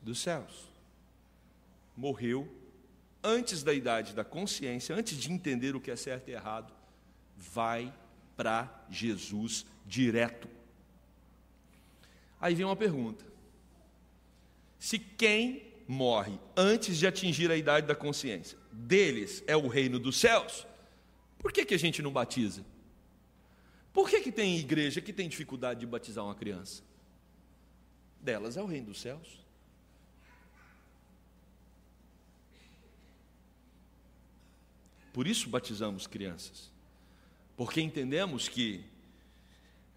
dos 0.00 0.20
céus. 0.20 0.68
Morreu 1.96 2.48
antes 3.22 3.62
da 3.62 3.74
idade 3.74 4.14
da 4.14 4.24
consciência, 4.24 4.94
antes 4.94 5.18
de 5.18 5.30
entender 5.30 5.76
o 5.76 5.80
que 5.80 5.90
é 5.90 5.96
certo 5.96 6.28
e 6.28 6.32
errado, 6.32 6.72
vai 7.36 7.92
para 8.36 8.86
Jesus 8.88 9.66
direto. 9.88 10.48
Aí 12.38 12.54
vem 12.54 12.66
uma 12.66 12.76
pergunta: 12.76 13.24
se 14.78 14.98
quem 14.98 15.66
morre 15.88 16.38
antes 16.56 16.98
de 16.98 17.06
atingir 17.06 17.50
a 17.50 17.56
idade 17.56 17.86
da 17.86 17.94
consciência, 17.94 18.58
deles 18.70 19.42
é 19.46 19.56
o 19.56 19.66
reino 19.66 19.98
dos 19.98 20.18
céus, 20.18 20.66
por 21.38 21.50
que, 21.50 21.64
que 21.64 21.74
a 21.74 21.78
gente 21.78 22.02
não 22.02 22.12
batiza? 22.12 22.64
Por 23.92 24.08
que, 24.08 24.20
que 24.20 24.30
tem 24.30 24.58
igreja 24.58 25.00
que 25.00 25.12
tem 25.12 25.28
dificuldade 25.28 25.80
de 25.80 25.86
batizar 25.86 26.24
uma 26.24 26.34
criança? 26.34 26.82
Delas 28.20 28.56
é 28.56 28.62
o 28.62 28.66
reino 28.66 28.86
dos 28.86 29.00
céus. 29.00 29.40
Por 35.12 35.26
isso 35.26 35.48
batizamos 35.48 36.06
crianças. 36.06 36.70
Porque 37.56 37.80
entendemos 37.80 38.48
que 38.48 38.84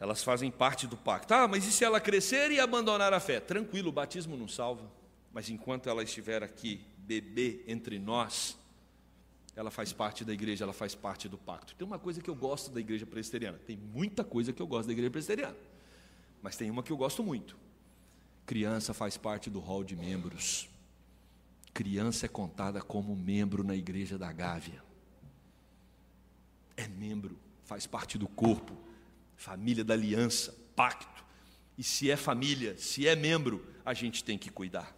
elas 0.01 0.23
fazem 0.23 0.49
parte 0.49 0.87
do 0.87 0.97
pacto. 0.97 1.31
Ah, 1.31 1.47
mas 1.47 1.63
e 1.63 1.71
se 1.71 1.85
ela 1.85 2.01
crescer 2.01 2.49
e 2.49 2.59
abandonar 2.59 3.13
a 3.13 3.19
fé? 3.19 3.39
Tranquilo, 3.39 3.89
o 3.89 3.91
batismo 3.91 4.35
não 4.35 4.47
salva. 4.47 4.91
Mas 5.31 5.47
enquanto 5.47 5.87
ela 5.87 6.01
estiver 6.01 6.41
aqui, 6.41 6.83
bebê 6.97 7.63
entre 7.67 7.99
nós, 7.99 8.57
ela 9.55 9.69
faz 9.69 9.93
parte 9.93 10.25
da 10.25 10.33
igreja, 10.33 10.63
ela 10.63 10.73
faz 10.73 10.95
parte 10.95 11.29
do 11.29 11.37
pacto. 11.37 11.75
Tem 11.75 11.85
uma 11.85 11.99
coisa 11.99 12.19
que 12.19 12.27
eu 12.27 12.33
gosto 12.33 12.71
da 12.71 12.79
igreja 12.79 13.05
presbiteriana, 13.05 13.59
tem 13.59 13.77
muita 13.77 14.23
coisa 14.23 14.51
que 14.51 14.59
eu 14.59 14.65
gosto 14.65 14.87
da 14.87 14.91
igreja 14.91 15.11
presbiteriana, 15.11 15.57
mas 16.41 16.57
tem 16.57 16.71
uma 16.71 16.81
que 16.81 16.91
eu 16.91 16.97
gosto 16.97 17.21
muito. 17.21 17.55
Criança 18.43 18.95
faz 18.95 19.17
parte 19.17 19.51
do 19.51 19.59
hall 19.59 19.83
de 19.83 19.95
membros. 19.95 20.67
Criança 21.75 22.25
é 22.25 22.29
contada 22.29 22.81
como 22.81 23.15
membro 23.15 23.63
na 23.63 23.75
igreja 23.75 24.17
da 24.17 24.33
Gávea. 24.33 24.83
É 26.75 26.87
membro, 26.87 27.37
faz 27.65 27.85
parte 27.85 28.17
do 28.17 28.27
corpo, 28.27 28.75
família 29.41 29.83
da 29.83 29.95
aliança, 29.95 30.55
pacto. 30.75 31.25
E 31.75 31.83
se 31.83 32.11
é 32.11 32.15
família, 32.15 32.77
se 32.77 33.07
é 33.07 33.15
membro, 33.15 33.65
a 33.83 33.91
gente 33.91 34.23
tem 34.23 34.37
que 34.37 34.51
cuidar. 34.51 34.95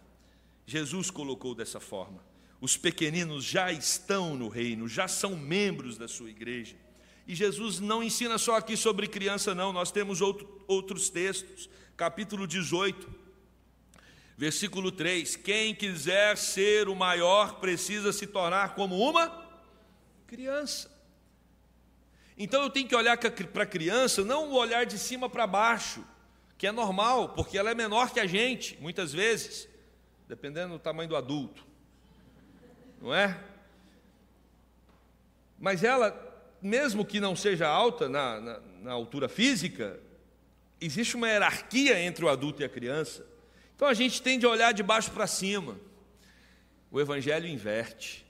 Jesus 0.66 1.10
colocou 1.10 1.54
dessa 1.54 1.80
forma. 1.80 2.22
Os 2.60 2.76
pequeninos 2.76 3.42
já 3.42 3.72
estão 3.72 4.36
no 4.36 4.48
reino, 4.48 4.86
já 4.86 5.08
são 5.08 5.34
membros 5.34 5.96
da 5.96 6.06
sua 6.06 6.28
igreja. 6.28 6.76
E 7.26 7.34
Jesus 7.34 7.80
não 7.80 8.02
ensina 8.02 8.36
só 8.36 8.56
aqui 8.56 8.76
sobre 8.76 9.08
criança, 9.08 9.54
não, 9.54 9.72
nós 9.72 9.90
temos 9.90 10.20
outro, 10.20 10.62
outros 10.68 11.08
textos. 11.08 11.70
Capítulo 11.96 12.46
18, 12.46 13.10
versículo 14.36 14.92
3: 14.92 15.36
Quem 15.36 15.74
quiser 15.74 16.36
ser 16.36 16.86
o 16.86 16.94
maior 16.94 17.60
precisa 17.60 18.12
se 18.12 18.26
tornar 18.26 18.74
como 18.74 18.98
uma 18.98 19.42
criança. 20.26 20.93
Então 22.36 22.62
eu 22.62 22.70
tenho 22.70 22.88
que 22.88 22.96
olhar 22.96 23.16
para 23.16 23.62
a 23.62 23.66
criança, 23.66 24.24
não 24.24 24.50
o 24.50 24.54
olhar 24.54 24.84
de 24.84 24.98
cima 24.98 25.28
para 25.28 25.46
baixo, 25.46 26.04
que 26.58 26.66
é 26.66 26.72
normal, 26.72 27.30
porque 27.30 27.56
ela 27.56 27.70
é 27.70 27.74
menor 27.74 28.10
que 28.12 28.20
a 28.20 28.26
gente, 28.26 28.76
muitas 28.80 29.12
vezes, 29.12 29.68
dependendo 30.28 30.74
do 30.74 30.78
tamanho 30.78 31.08
do 31.08 31.16
adulto 31.16 31.74
não 33.04 33.14
é? 33.14 33.38
Mas 35.58 35.84
ela, 35.84 36.10
mesmo 36.62 37.04
que 37.04 37.20
não 37.20 37.36
seja 37.36 37.68
alta 37.68 38.08
na, 38.08 38.40
na, 38.40 38.60
na 38.80 38.92
altura 38.92 39.28
física, 39.28 40.00
existe 40.80 41.14
uma 41.14 41.28
hierarquia 41.28 42.00
entre 42.00 42.24
o 42.24 42.30
adulto 42.30 42.62
e 42.62 42.64
a 42.64 42.68
criança. 42.68 43.26
Então 43.76 43.86
a 43.86 43.92
gente 43.92 44.22
tende 44.22 44.46
a 44.46 44.48
olhar 44.48 44.72
de 44.72 44.82
baixo 44.82 45.10
para 45.10 45.26
cima. 45.26 45.78
O 46.90 46.98
Evangelho 46.98 47.46
inverte. 47.46 48.23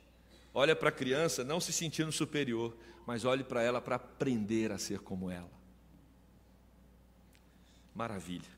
Olha 0.55 0.77
para 0.77 0.89
a 0.89 0.93
criança 0.93 1.43
não 1.43 1.61
se 1.61 1.73
sentindo 1.73 2.13
superior, 2.13 2.77
mas 3.05 3.25
olhe 3.25 3.43
para 3.43 3.61
ela 3.61 3.81
para 3.81 3.97
aprender 3.97 4.71
a 4.71 4.79
ser 4.79 5.01
como 5.01 5.29
ela. 5.29 5.51
Maravilha. 7.93 8.55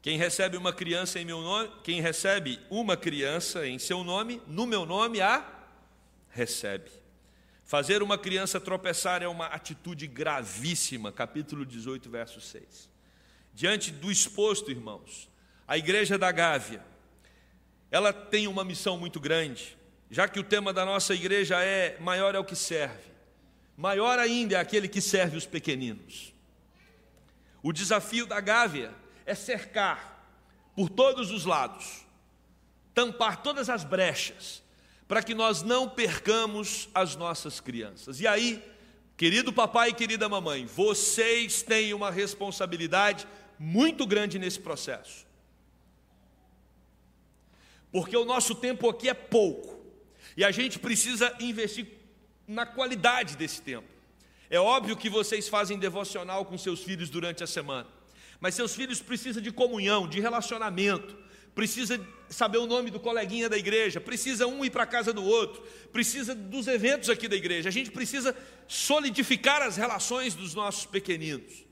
Quem 0.00 0.16
recebe 0.16 0.56
uma 0.56 0.72
criança 0.72 1.18
em 1.18 1.24
meu 1.24 1.40
nome, 1.40 1.68
quem 1.82 2.00
recebe 2.00 2.60
uma 2.70 2.96
criança 2.96 3.66
em 3.66 3.76
seu 3.76 4.04
nome, 4.04 4.40
no 4.46 4.64
meu 4.64 4.86
nome 4.86 5.20
a 5.20 5.44
recebe. 6.30 6.90
Fazer 7.64 8.00
uma 8.00 8.16
criança 8.16 8.60
tropeçar 8.60 9.24
é 9.24 9.26
uma 9.26 9.46
atitude 9.46 10.06
gravíssima, 10.06 11.10
capítulo 11.10 11.66
18, 11.66 12.08
verso 12.08 12.40
6. 12.40 12.88
Diante 13.52 13.90
do 13.90 14.12
exposto, 14.12 14.70
irmãos, 14.70 15.28
a 15.66 15.76
igreja 15.76 16.16
da 16.16 16.30
Gávea, 16.30 16.84
ela 17.90 18.12
tem 18.12 18.46
uma 18.46 18.64
missão 18.64 18.96
muito 18.96 19.18
grande, 19.18 19.75
já 20.10 20.28
que 20.28 20.38
o 20.38 20.44
tema 20.44 20.72
da 20.72 20.84
nossa 20.84 21.14
igreja 21.14 21.62
é 21.62 21.98
maior 22.00 22.34
é 22.34 22.38
o 22.38 22.44
que 22.44 22.56
serve. 22.56 23.10
Maior 23.76 24.18
ainda 24.18 24.56
é 24.56 24.58
aquele 24.58 24.88
que 24.88 25.00
serve 25.00 25.36
os 25.36 25.46
pequeninos. 25.46 26.32
O 27.62 27.72
desafio 27.72 28.26
da 28.26 28.40
Gávea 28.40 28.94
é 29.24 29.34
cercar 29.34 30.16
por 30.74 30.88
todos 30.88 31.30
os 31.30 31.44
lados, 31.44 32.06
tampar 32.94 33.42
todas 33.42 33.68
as 33.68 33.82
brechas, 33.82 34.62
para 35.08 35.22
que 35.22 35.34
nós 35.34 35.62
não 35.62 35.88
percamos 35.88 36.88
as 36.94 37.16
nossas 37.16 37.60
crianças. 37.60 38.20
E 38.20 38.26
aí, 38.26 38.62
querido 39.16 39.52
papai 39.52 39.90
e 39.90 39.94
querida 39.94 40.28
mamãe, 40.28 40.66
vocês 40.66 41.62
têm 41.62 41.92
uma 41.92 42.10
responsabilidade 42.10 43.26
muito 43.58 44.06
grande 44.06 44.38
nesse 44.38 44.60
processo. 44.60 45.26
Porque 47.90 48.16
o 48.16 48.24
nosso 48.24 48.54
tempo 48.54 48.88
aqui 48.88 49.08
é 49.08 49.14
pouco, 49.14 49.75
e 50.36 50.44
a 50.44 50.50
gente 50.50 50.78
precisa 50.78 51.34
investir 51.40 51.86
na 52.46 52.66
qualidade 52.66 53.36
desse 53.36 53.62
tempo. 53.62 53.88
É 54.48 54.60
óbvio 54.60 54.96
que 54.96 55.08
vocês 55.08 55.48
fazem 55.48 55.78
devocional 55.78 56.44
com 56.44 56.56
seus 56.56 56.82
filhos 56.82 57.10
durante 57.10 57.42
a 57.42 57.46
semana. 57.46 57.88
Mas 58.38 58.54
seus 58.54 58.74
filhos 58.74 59.00
precisam 59.00 59.42
de 59.42 59.50
comunhão, 59.50 60.06
de 60.06 60.20
relacionamento, 60.20 61.16
precisa 61.54 61.98
saber 62.28 62.58
o 62.58 62.66
nome 62.66 62.90
do 62.90 63.00
coleguinha 63.00 63.48
da 63.48 63.56
igreja, 63.56 64.00
precisa 64.00 64.46
um 64.46 64.64
ir 64.64 64.70
para 64.70 64.82
a 64.82 64.86
casa 64.86 65.12
do 65.12 65.24
outro, 65.24 65.62
precisa 65.90 66.34
dos 66.34 66.68
eventos 66.68 67.08
aqui 67.08 67.26
da 67.26 67.34
igreja. 67.34 67.68
A 67.68 67.72
gente 67.72 67.90
precisa 67.90 68.36
solidificar 68.68 69.62
as 69.62 69.76
relações 69.76 70.34
dos 70.34 70.54
nossos 70.54 70.84
pequeninos. 70.84 71.64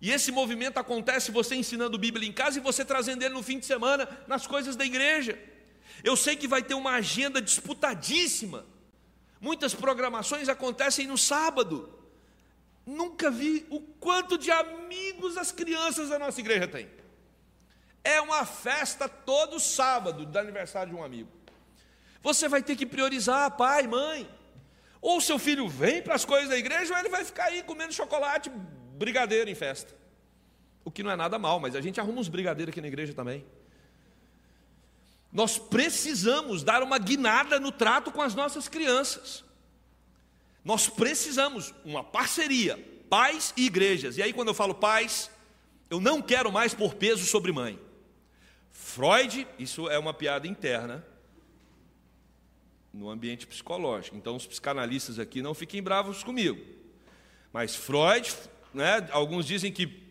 E 0.00 0.10
esse 0.10 0.32
movimento 0.32 0.78
acontece 0.78 1.30
você 1.30 1.54
ensinando 1.54 1.98
Bíblia 1.98 2.26
em 2.28 2.32
casa 2.32 2.58
e 2.58 2.62
você 2.62 2.84
trazendo 2.84 3.22
ele 3.22 3.34
no 3.34 3.42
fim 3.42 3.58
de 3.58 3.66
semana 3.66 4.08
nas 4.26 4.46
coisas 4.46 4.74
da 4.74 4.84
igreja. 4.84 5.38
Eu 6.02 6.16
sei 6.16 6.36
que 6.36 6.48
vai 6.48 6.62
ter 6.62 6.74
uma 6.74 6.92
agenda 6.92 7.40
disputadíssima. 7.40 8.66
Muitas 9.40 9.74
programações 9.74 10.48
acontecem 10.48 11.06
no 11.06 11.18
sábado. 11.18 11.92
Nunca 12.84 13.30
vi 13.30 13.66
o 13.70 13.80
quanto 13.80 14.38
de 14.38 14.50
amigos 14.50 15.36
as 15.36 15.50
crianças 15.50 16.08
da 16.08 16.18
nossa 16.18 16.40
igreja 16.40 16.68
têm. 16.68 16.88
É 18.04 18.20
uma 18.20 18.44
festa 18.46 19.08
todo 19.08 19.58
sábado 19.58 20.24
do 20.24 20.38
aniversário 20.38 20.92
de 20.92 20.98
um 20.98 21.02
amigo. 21.02 21.30
Você 22.22 22.48
vai 22.48 22.62
ter 22.62 22.76
que 22.76 22.86
priorizar 22.86 23.56
pai, 23.56 23.86
mãe. 23.86 24.28
Ou 25.00 25.20
seu 25.20 25.38
filho 25.38 25.68
vem 25.68 26.02
para 26.02 26.14
as 26.14 26.24
coisas 26.24 26.48
da 26.48 26.56
igreja, 26.56 26.92
ou 26.92 26.98
ele 26.98 27.08
vai 27.08 27.24
ficar 27.24 27.44
aí 27.44 27.62
comendo 27.62 27.92
chocolate, 27.92 28.50
brigadeiro 28.50 29.50
em 29.50 29.54
festa. 29.54 29.94
O 30.84 30.90
que 30.90 31.02
não 31.02 31.10
é 31.10 31.16
nada 31.16 31.38
mal, 31.38 31.58
mas 31.58 31.74
a 31.74 31.80
gente 31.80 32.00
arruma 32.00 32.20
uns 32.20 32.28
brigadeiros 32.28 32.72
aqui 32.72 32.80
na 32.80 32.86
igreja 32.86 33.12
também. 33.12 33.44
Nós 35.36 35.58
precisamos 35.58 36.62
dar 36.62 36.82
uma 36.82 36.98
guinada 36.98 37.60
no 37.60 37.70
trato 37.70 38.10
com 38.10 38.22
as 38.22 38.34
nossas 38.34 38.68
crianças. 38.68 39.44
Nós 40.64 40.88
precisamos 40.88 41.74
uma 41.84 42.02
parceria, 42.02 42.82
pais 43.10 43.52
e 43.54 43.66
igrejas. 43.66 44.16
E 44.16 44.22
aí, 44.22 44.32
quando 44.32 44.48
eu 44.48 44.54
falo 44.54 44.74
pais, 44.74 45.30
eu 45.90 46.00
não 46.00 46.22
quero 46.22 46.50
mais 46.50 46.72
pôr 46.72 46.94
peso 46.94 47.26
sobre 47.26 47.52
mãe. 47.52 47.78
Freud, 48.72 49.46
isso 49.58 49.90
é 49.90 49.98
uma 49.98 50.14
piada 50.14 50.48
interna 50.48 51.06
no 52.90 53.10
ambiente 53.10 53.46
psicológico. 53.46 54.16
Então, 54.16 54.36
os 54.36 54.46
psicanalistas 54.46 55.18
aqui 55.18 55.42
não 55.42 55.52
fiquem 55.52 55.82
bravos 55.82 56.24
comigo. 56.24 56.64
Mas 57.52 57.76
Freud, 57.76 58.34
né, 58.72 59.06
alguns 59.10 59.44
dizem 59.44 59.70
que 59.70 60.02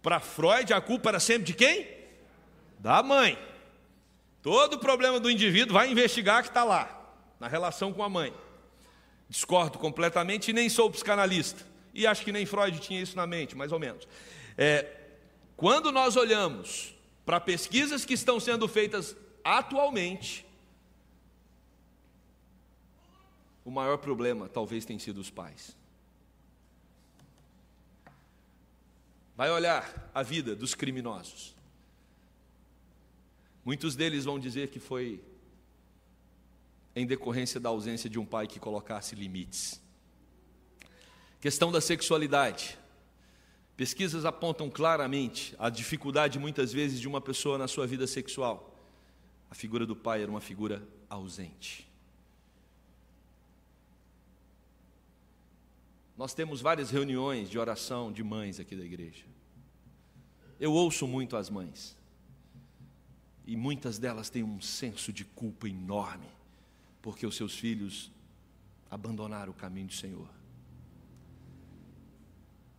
para 0.00 0.20
Freud 0.20 0.72
a 0.72 0.80
culpa 0.80 1.08
era 1.08 1.18
sempre 1.18 1.46
de 1.46 1.54
quem? 1.54 1.84
Da 2.78 3.02
mãe. 3.02 3.48
Todo 4.48 4.78
problema 4.78 5.20
do 5.20 5.30
indivíduo 5.30 5.74
vai 5.74 5.90
investigar 5.90 6.42
que 6.42 6.48
está 6.48 6.64
lá, 6.64 7.14
na 7.38 7.46
relação 7.46 7.92
com 7.92 8.02
a 8.02 8.08
mãe. 8.08 8.32
Discordo 9.28 9.78
completamente 9.78 10.48
e 10.48 10.54
nem 10.54 10.70
sou 10.70 10.90
psicanalista. 10.90 11.66
E 11.92 12.06
acho 12.06 12.24
que 12.24 12.32
nem 12.32 12.46
Freud 12.46 12.78
tinha 12.78 12.98
isso 12.98 13.14
na 13.14 13.26
mente, 13.26 13.54
mais 13.54 13.72
ou 13.72 13.78
menos. 13.78 14.08
É, 14.56 14.90
quando 15.54 15.92
nós 15.92 16.16
olhamos 16.16 16.94
para 17.26 17.38
pesquisas 17.38 18.06
que 18.06 18.14
estão 18.14 18.40
sendo 18.40 18.66
feitas 18.66 19.14
atualmente, 19.44 20.46
o 23.66 23.70
maior 23.70 23.98
problema 23.98 24.48
talvez 24.48 24.86
tenha 24.86 24.98
sido 24.98 25.20
os 25.20 25.28
pais. 25.28 25.76
Vai 29.36 29.50
olhar 29.50 30.10
a 30.14 30.22
vida 30.22 30.56
dos 30.56 30.74
criminosos. 30.74 31.57
Muitos 33.68 33.94
deles 33.94 34.24
vão 34.24 34.38
dizer 34.38 34.70
que 34.70 34.80
foi 34.80 35.22
em 36.96 37.06
decorrência 37.06 37.60
da 37.60 37.68
ausência 37.68 38.08
de 38.08 38.18
um 38.18 38.24
pai 38.24 38.46
que 38.46 38.58
colocasse 38.58 39.14
limites. 39.14 39.78
Questão 41.38 41.70
da 41.70 41.78
sexualidade. 41.78 42.78
Pesquisas 43.76 44.24
apontam 44.24 44.70
claramente 44.70 45.54
a 45.58 45.68
dificuldade, 45.68 46.38
muitas 46.38 46.72
vezes, 46.72 46.98
de 46.98 47.06
uma 47.06 47.20
pessoa 47.20 47.58
na 47.58 47.68
sua 47.68 47.86
vida 47.86 48.06
sexual. 48.06 48.74
A 49.50 49.54
figura 49.54 49.84
do 49.84 49.94
pai 49.94 50.22
era 50.22 50.30
uma 50.30 50.40
figura 50.40 50.82
ausente. 51.10 51.86
Nós 56.16 56.32
temos 56.32 56.62
várias 56.62 56.90
reuniões 56.90 57.50
de 57.50 57.58
oração 57.58 58.10
de 58.10 58.24
mães 58.24 58.58
aqui 58.58 58.74
da 58.74 58.82
igreja. 58.82 59.26
Eu 60.58 60.72
ouço 60.72 61.06
muito 61.06 61.36
as 61.36 61.50
mães. 61.50 61.97
E 63.48 63.56
muitas 63.56 63.98
delas 63.98 64.28
têm 64.28 64.42
um 64.42 64.60
senso 64.60 65.10
de 65.10 65.24
culpa 65.24 65.66
enorme, 65.66 66.28
porque 67.00 67.26
os 67.26 67.34
seus 67.34 67.54
filhos 67.54 68.12
abandonaram 68.90 69.52
o 69.52 69.56
caminho 69.56 69.86
do 69.86 69.94
Senhor. 69.94 70.28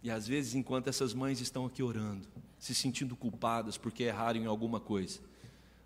E 0.03 0.11
às 0.11 0.27
vezes, 0.27 0.53
enquanto 0.53 0.87
essas 0.87 1.11
mães 1.11 1.41
estão 1.41 1.65
aqui 1.65 1.81
orando, 1.81 2.27
se 2.59 2.75
sentindo 2.75 3.15
culpadas 3.15 3.79
porque 3.79 4.03
erraram 4.03 4.41
em 4.41 4.45
alguma 4.45 4.79
coisa, 4.79 5.19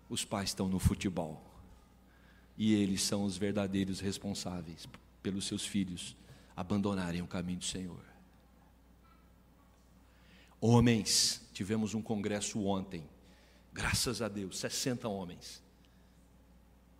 os 0.06 0.22
pais 0.22 0.50
estão 0.50 0.68
no 0.68 0.78
futebol. 0.78 1.42
E 2.54 2.74
eles 2.74 3.02
são 3.02 3.24
os 3.24 3.38
verdadeiros 3.38 4.00
responsáveis 4.00 4.86
pelos 5.22 5.46
seus 5.46 5.64
filhos 5.64 6.14
abandonarem 6.54 7.22
o 7.22 7.26
caminho 7.26 7.60
do 7.60 7.64
Senhor. 7.64 8.04
Homens, 10.60 11.40
tivemos 11.54 11.94
um 11.94 12.02
congresso 12.02 12.62
ontem 12.66 13.13
Graças 13.74 14.22
a 14.22 14.28
Deus, 14.28 14.58
60 14.60 15.08
homens. 15.08 15.60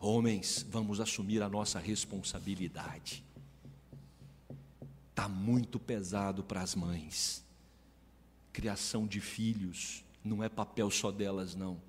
Homens, 0.00 0.66
vamos 0.68 1.00
assumir 1.00 1.40
a 1.40 1.48
nossa 1.48 1.78
responsabilidade. 1.78 3.22
Está 5.10 5.28
muito 5.28 5.78
pesado 5.78 6.42
para 6.42 6.60
as 6.60 6.74
mães. 6.74 7.44
Criação 8.52 9.06
de 9.06 9.20
filhos 9.20 10.04
não 10.24 10.42
é 10.42 10.48
papel 10.48 10.90
só 10.90 11.12
delas, 11.12 11.54
não. 11.54 11.80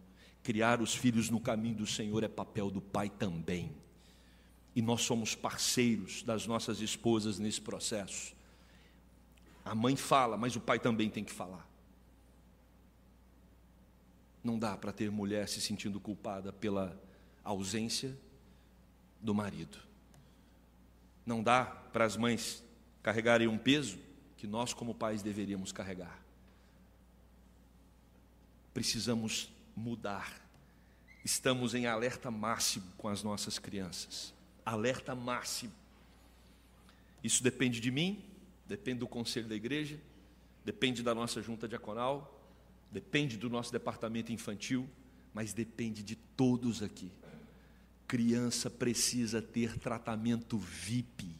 Criar 0.43 0.80
os 0.80 0.93
filhos 0.93 1.32
no 1.32 1.39
caminho 1.39 1.78
do 1.78 1.88
Senhor 1.88 2.24
é 2.24 2.28
papel 2.28 2.69
do 2.69 2.80
pai 2.80 3.10
também. 3.10 3.71
E 4.76 4.84
nós 4.84 5.02
somos 5.02 5.34
parceiros 5.34 6.21
das 6.21 6.45
nossas 6.45 6.80
esposas 6.80 7.39
nesse 7.39 7.60
processo. 7.60 8.36
A 9.63 9.74
mãe 9.74 9.95
fala, 9.95 10.38
mas 10.38 10.56
o 10.56 10.60
pai 10.60 10.78
também 10.78 11.10
tem 11.10 11.24
que 11.24 11.34
falar. 11.34 11.67
Não 14.45 14.60
dá 14.60 14.77
para 14.77 14.93
ter 14.93 15.10
mulher 15.10 15.49
se 15.49 15.60
sentindo 15.60 15.99
culpada 15.99 16.53
pela 16.53 16.95
ausência 17.43 18.15
do 19.19 19.34
marido. 19.34 19.79
Não 21.25 21.41
dá 21.41 21.65
para 21.65 22.05
as 22.05 22.15
mães 22.15 22.63
carregarem 23.01 23.47
um 23.47 23.58
peso 23.58 23.97
que 24.38 24.45
nós, 24.45 24.71
como 24.71 24.93
pais, 24.93 25.23
deveríamos 25.23 25.71
carregar. 25.71 26.23
Precisamos 28.71 29.51
mudar. 29.75 30.39
Estamos 31.23 31.73
em 31.73 31.88
alerta 31.88 32.29
máximo 32.29 32.86
com 32.99 33.08
as 33.08 33.23
nossas 33.23 33.58
crianças. 33.58 34.31
Alerta 34.63 35.15
máximo. 35.15 35.73
Isso 37.23 37.41
depende 37.41 37.79
de 37.79 37.89
mim, 37.89 38.23
depende 38.67 38.99
do 38.99 39.08
conselho 39.08 39.47
da 39.47 39.55
igreja, 39.55 39.99
depende 40.63 41.01
da 41.01 41.15
nossa 41.15 41.41
junta 41.41 41.67
diaconal, 41.67 42.35
depende 42.91 43.38
do 43.38 43.50
nosso 43.50 43.71
departamento 43.71 44.32
infantil, 44.32 44.89
mas 45.34 45.54
depende 45.54 46.02
de 46.04 46.15
todos 46.15 46.82
aqui. 46.82 47.12
Criança 48.08 48.69
precisa 48.69 49.41
ter 49.41 49.78
tratamento 49.78 50.58
VIP 50.58 51.36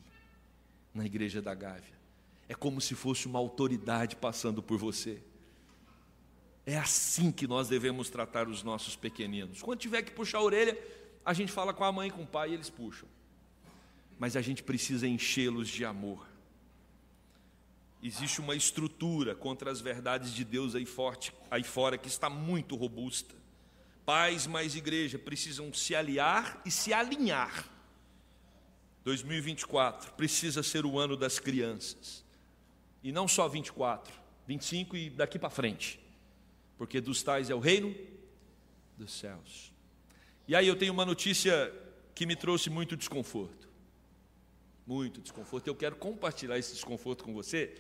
na 0.93 1.05
igreja 1.05 1.41
da 1.41 1.53
Gávea. 1.53 1.95
É 2.47 2.53
como 2.53 2.81
se 2.81 2.95
fosse 2.95 3.27
uma 3.27 3.39
autoridade 3.39 4.15
passando 4.15 4.62
por 4.62 4.77
você. 4.77 5.21
É 6.65 6.77
assim 6.77 7.31
que 7.31 7.47
nós 7.47 7.69
devemos 7.69 8.10
tratar 8.10 8.47
os 8.47 8.63
nossos 8.63 8.95
pequeninos. 8.95 9.62
Quando 9.62 9.79
tiver 9.79 10.01
que 10.01 10.12
puxar 10.12 10.39
a 10.39 10.43
orelha, 10.43 10.77
a 11.23 11.34
gente 11.34 11.51
fala 11.51 11.73
com 11.73 11.84
a 11.84 11.91
mãe 11.91 12.10
com 12.10 12.23
o 12.23 12.27
pai 12.27 12.51
e 12.51 12.53
eles 12.53 12.69
puxam. 12.69 13.08
Mas 14.17 14.36
a 14.36 14.41
gente 14.41 14.63
precisa 14.63 15.08
enchê-los 15.08 15.67
de 15.67 15.86
amor 15.86 16.34
existe 18.07 18.39
uma 18.39 18.55
estrutura 18.55 19.33
contra 19.33 19.71
as 19.71 19.81
verdades 19.81 20.33
de 20.33 20.43
Deus 20.43 20.75
aí 20.75 20.85
forte, 20.85 21.33
aí 21.49 21.63
fora 21.63 21.97
que 21.97 22.07
está 22.07 22.29
muito 22.29 22.75
robusta. 22.75 23.33
Pais 24.05 24.45
mais 24.45 24.75
igreja 24.75 25.17
precisam 25.17 25.73
se 25.73 25.95
aliar 25.95 26.61
e 26.63 26.69
se 26.69 26.93
alinhar. 26.93 27.67
2024 29.03 30.13
precisa 30.13 30.61
ser 30.61 30.85
o 30.85 30.99
ano 30.99 31.17
das 31.17 31.39
crianças. 31.39 32.23
E 33.03 33.11
não 33.11 33.27
só 33.27 33.47
24, 33.47 34.13
25 34.47 34.97
e 34.97 35.09
daqui 35.09 35.39
para 35.39 35.49
frente. 35.49 35.99
Porque 36.77 37.01
dos 37.01 37.23
tais 37.23 37.49
é 37.49 37.55
o 37.55 37.59
reino 37.59 37.95
dos 38.97 39.13
céus. 39.13 39.73
E 40.47 40.55
aí 40.55 40.67
eu 40.67 40.75
tenho 40.75 40.93
uma 40.93 41.05
notícia 41.05 41.73
que 42.13 42.25
me 42.25 42.35
trouxe 42.35 42.69
muito 42.69 42.95
desconforto. 42.95 43.64
Muito 44.85 45.21
desconforto. 45.21 45.67
Eu 45.67 45.75
quero 45.75 45.95
compartilhar 45.95 46.57
esse 46.57 46.73
desconforto 46.73 47.23
com 47.23 47.33
você 47.33 47.75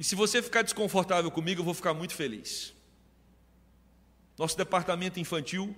e 0.00 0.04
se 0.04 0.14
você 0.14 0.40
ficar 0.40 0.62
desconfortável 0.62 1.30
comigo, 1.30 1.60
eu 1.60 1.64
vou 1.64 1.74
ficar 1.74 1.92
muito 1.92 2.14
feliz. 2.14 2.72
Nosso 4.38 4.56
departamento 4.56 5.20
infantil 5.20 5.76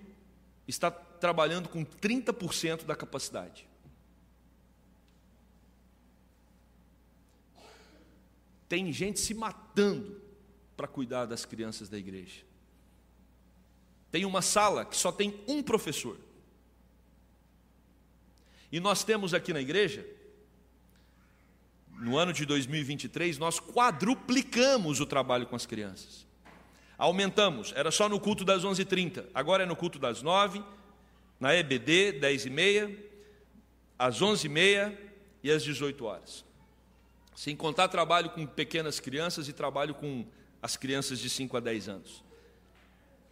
está 0.68 0.92
trabalhando 0.92 1.68
com 1.68 1.84
30% 1.84 2.84
da 2.84 2.94
capacidade. 2.94 3.66
Tem 8.68 8.92
gente 8.92 9.18
se 9.18 9.34
matando 9.34 10.22
para 10.76 10.86
cuidar 10.86 11.26
das 11.26 11.44
crianças 11.44 11.88
da 11.88 11.98
igreja. 11.98 12.44
Tem 14.12 14.24
uma 14.24 14.40
sala 14.40 14.84
que 14.84 14.96
só 14.96 15.10
tem 15.10 15.42
um 15.48 15.64
professor. 15.64 16.16
E 18.72 18.80
nós 18.80 19.04
temos 19.04 19.34
aqui 19.34 19.52
na 19.52 19.60
igreja 19.60 20.04
no 22.02 22.18
ano 22.18 22.32
de 22.32 22.44
2023, 22.44 23.38
nós 23.38 23.60
quadruplicamos 23.60 24.98
o 24.98 25.06
trabalho 25.06 25.46
com 25.46 25.54
as 25.54 25.64
crianças. 25.64 26.26
Aumentamos, 26.98 27.72
era 27.76 27.92
só 27.92 28.08
no 28.08 28.18
culto 28.18 28.44
das 28.44 28.64
11h30, 28.64 29.26
agora 29.32 29.62
é 29.62 29.66
no 29.66 29.76
culto 29.76 30.00
das 30.00 30.20
9 30.20 30.64
na 31.38 31.54
EBD, 31.54 32.20
10h30, 32.20 32.96
às 33.98 34.20
11h30 34.20 34.96
e 35.42 35.50
às 35.50 35.62
18 35.62 36.04
horas. 36.04 36.44
Sem 37.34 37.54
contar 37.54 37.88
trabalho 37.88 38.30
com 38.30 38.46
pequenas 38.46 38.98
crianças 38.98 39.48
e 39.48 39.52
trabalho 39.52 39.94
com 39.94 40.26
as 40.60 40.76
crianças 40.76 41.18
de 41.18 41.28
5 41.28 41.56
a 41.56 41.60
10 41.60 41.88
anos. 41.88 42.24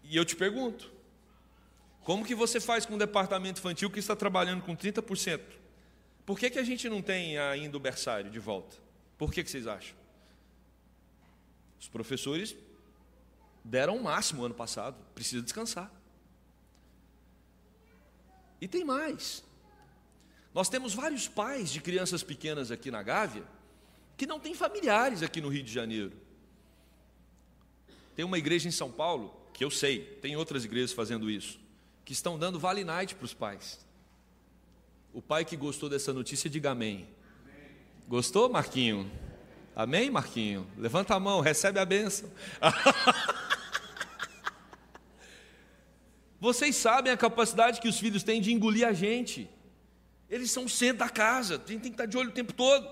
E 0.04 0.16
eu 0.16 0.24
te 0.24 0.34
pergunto, 0.34 0.90
Como 2.10 2.26
que 2.26 2.34
você 2.34 2.58
faz 2.58 2.84
com 2.84 2.94
um 2.94 2.98
departamento 2.98 3.60
infantil 3.60 3.88
que 3.88 4.00
está 4.00 4.16
trabalhando 4.16 4.62
com 4.62 4.76
30%? 4.76 5.40
Por 6.26 6.36
que, 6.36 6.50
que 6.50 6.58
a 6.58 6.64
gente 6.64 6.88
não 6.88 7.00
tem 7.00 7.38
ainda 7.38 7.76
o 7.76 7.78
berçário 7.78 8.28
de 8.28 8.40
volta? 8.40 8.76
Por 9.16 9.32
que, 9.32 9.44
que 9.44 9.48
vocês 9.48 9.64
acham? 9.68 9.94
Os 11.78 11.86
professores 11.86 12.56
deram 13.64 13.96
o 13.96 14.02
máximo 14.02 14.44
ano 14.44 14.56
passado, 14.56 14.96
precisa 15.14 15.40
descansar. 15.40 15.88
E 18.60 18.66
tem 18.66 18.84
mais. 18.84 19.44
Nós 20.52 20.68
temos 20.68 20.92
vários 20.92 21.28
pais 21.28 21.70
de 21.70 21.80
crianças 21.80 22.24
pequenas 22.24 22.72
aqui 22.72 22.90
na 22.90 23.04
Gávea 23.04 23.44
que 24.16 24.26
não 24.26 24.40
têm 24.40 24.52
familiares 24.52 25.22
aqui 25.22 25.40
no 25.40 25.48
Rio 25.48 25.62
de 25.62 25.72
Janeiro. 25.72 26.16
Tem 28.16 28.24
uma 28.24 28.36
igreja 28.36 28.66
em 28.66 28.72
São 28.72 28.90
Paulo, 28.90 29.48
que 29.54 29.64
eu 29.64 29.70
sei, 29.70 30.00
tem 30.20 30.34
outras 30.34 30.64
igrejas 30.64 30.92
fazendo 30.92 31.30
isso, 31.30 31.69
que 32.10 32.14
estão 32.14 32.36
dando 32.36 32.58
vale 32.58 32.82
night 32.82 33.14
para 33.14 33.24
os 33.24 33.32
pais. 33.32 33.78
O 35.14 35.22
pai 35.22 35.44
que 35.44 35.56
gostou 35.56 35.88
dessa 35.88 36.12
notícia, 36.12 36.50
diga 36.50 36.72
amém. 36.72 37.06
Gostou, 38.08 38.48
Marquinho? 38.48 39.08
Amém, 39.76 40.10
Marquinho? 40.10 40.66
Levanta 40.76 41.14
a 41.14 41.20
mão, 41.20 41.40
recebe 41.40 41.78
a 41.78 41.84
bênção. 41.84 42.28
Vocês 46.40 46.74
sabem 46.74 47.12
a 47.12 47.16
capacidade 47.16 47.80
que 47.80 47.86
os 47.86 48.00
filhos 48.00 48.24
têm 48.24 48.40
de 48.40 48.52
engolir 48.52 48.88
a 48.88 48.92
gente. 48.92 49.48
Eles 50.28 50.50
são 50.50 50.64
o 50.64 50.68
centro 50.68 50.98
da 50.98 51.08
casa, 51.08 51.60
tem, 51.60 51.78
tem 51.78 51.92
que 51.92 51.94
estar 51.94 52.06
de 52.06 52.18
olho 52.18 52.30
o 52.30 52.34
tempo 52.34 52.52
todo. 52.52 52.90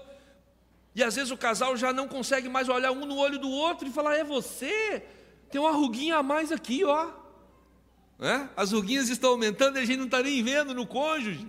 E 0.94 1.02
às 1.02 1.16
vezes 1.16 1.32
o 1.32 1.36
casal 1.36 1.76
já 1.76 1.92
não 1.92 2.06
consegue 2.06 2.48
mais 2.48 2.68
olhar 2.68 2.92
um 2.92 3.04
no 3.04 3.16
olho 3.16 3.40
do 3.40 3.50
outro 3.50 3.88
e 3.88 3.90
falar: 3.90 4.14
é 4.14 4.22
você? 4.22 5.02
Tem 5.50 5.60
uma 5.60 5.72
ruguinha 5.72 6.18
a 6.18 6.22
mais 6.22 6.52
aqui, 6.52 6.84
ó. 6.84 7.26
É? 8.20 8.48
As 8.56 8.72
ruguinhas 8.72 9.08
estão 9.08 9.30
aumentando 9.30 9.78
e 9.78 9.82
a 9.82 9.84
gente 9.84 9.98
não 9.98 10.06
está 10.06 10.22
nem 10.22 10.42
vendo 10.42 10.74
no 10.74 10.86
cônjuge. 10.86 11.46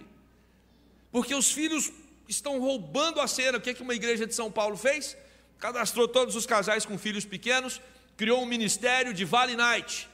Porque 1.11 1.33
os 1.33 1.51
filhos 1.51 1.91
estão 2.27 2.59
roubando 2.59 3.19
a 3.19 3.27
cena. 3.27 3.57
O 3.57 3.61
que, 3.61 3.71
é 3.71 3.73
que 3.73 3.81
uma 3.81 3.95
igreja 3.95 4.27
de 4.27 4.35
São 4.35 4.51
Paulo 4.51 4.77
fez? 4.77 5.17
Cadastrou 5.57 6.07
todos 6.07 6.35
os 6.35 6.45
casais 6.45 6.85
com 6.85 6.97
filhos 6.97 7.25
pequenos, 7.25 7.81
criou 8.15 8.41
um 8.41 8.45
ministério 8.45 9.13
de 9.13 9.25
Vale 9.25 9.55
Night. 9.55 10.07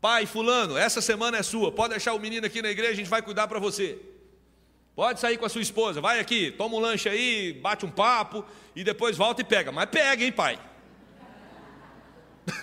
Pai, 0.00 0.26
fulano, 0.26 0.76
essa 0.76 1.00
semana 1.00 1.36
é 1.36 1.42
sua, 1.42 1.70
pode 1.70 1.90
deixar 1.90 2.14
o 2.14 2.18
menino 2.18 2.46
aqui 2.46 2.62
na 2.62 2.70
igreja, 2.70 2.92
a 2.92 2.96
gente 2.96 3.10
vai 3.10 3.22
cuidar 3.22 3.46
para 3.46 3.58
você. 3.58 3.98
Pode 4.96 5.20
sair 5.20 5.38
com 5.38 5.44
a 5.44 5.48
sua 5.48 5.62
esposa, 5.62 6.00
vai 6.00 6.18
aqui, 6.18 6.50
toma 6.50 6.76
um 6.76 6.80
lanche 6.80 7.08
aí, 7.08 7.52
bate 7.52 7.86
um 7.86 7.90
papo 7.90 8.44
e 8.74 8.82
depois 8.82 9.16
volta 9.16 9.42
e 9.42 9.44
pega. 9.44 9.70
Mas 9.70 9.88
pega, 9.88 10.24
hein, 10.24 10.32
pai? 10.32 10.58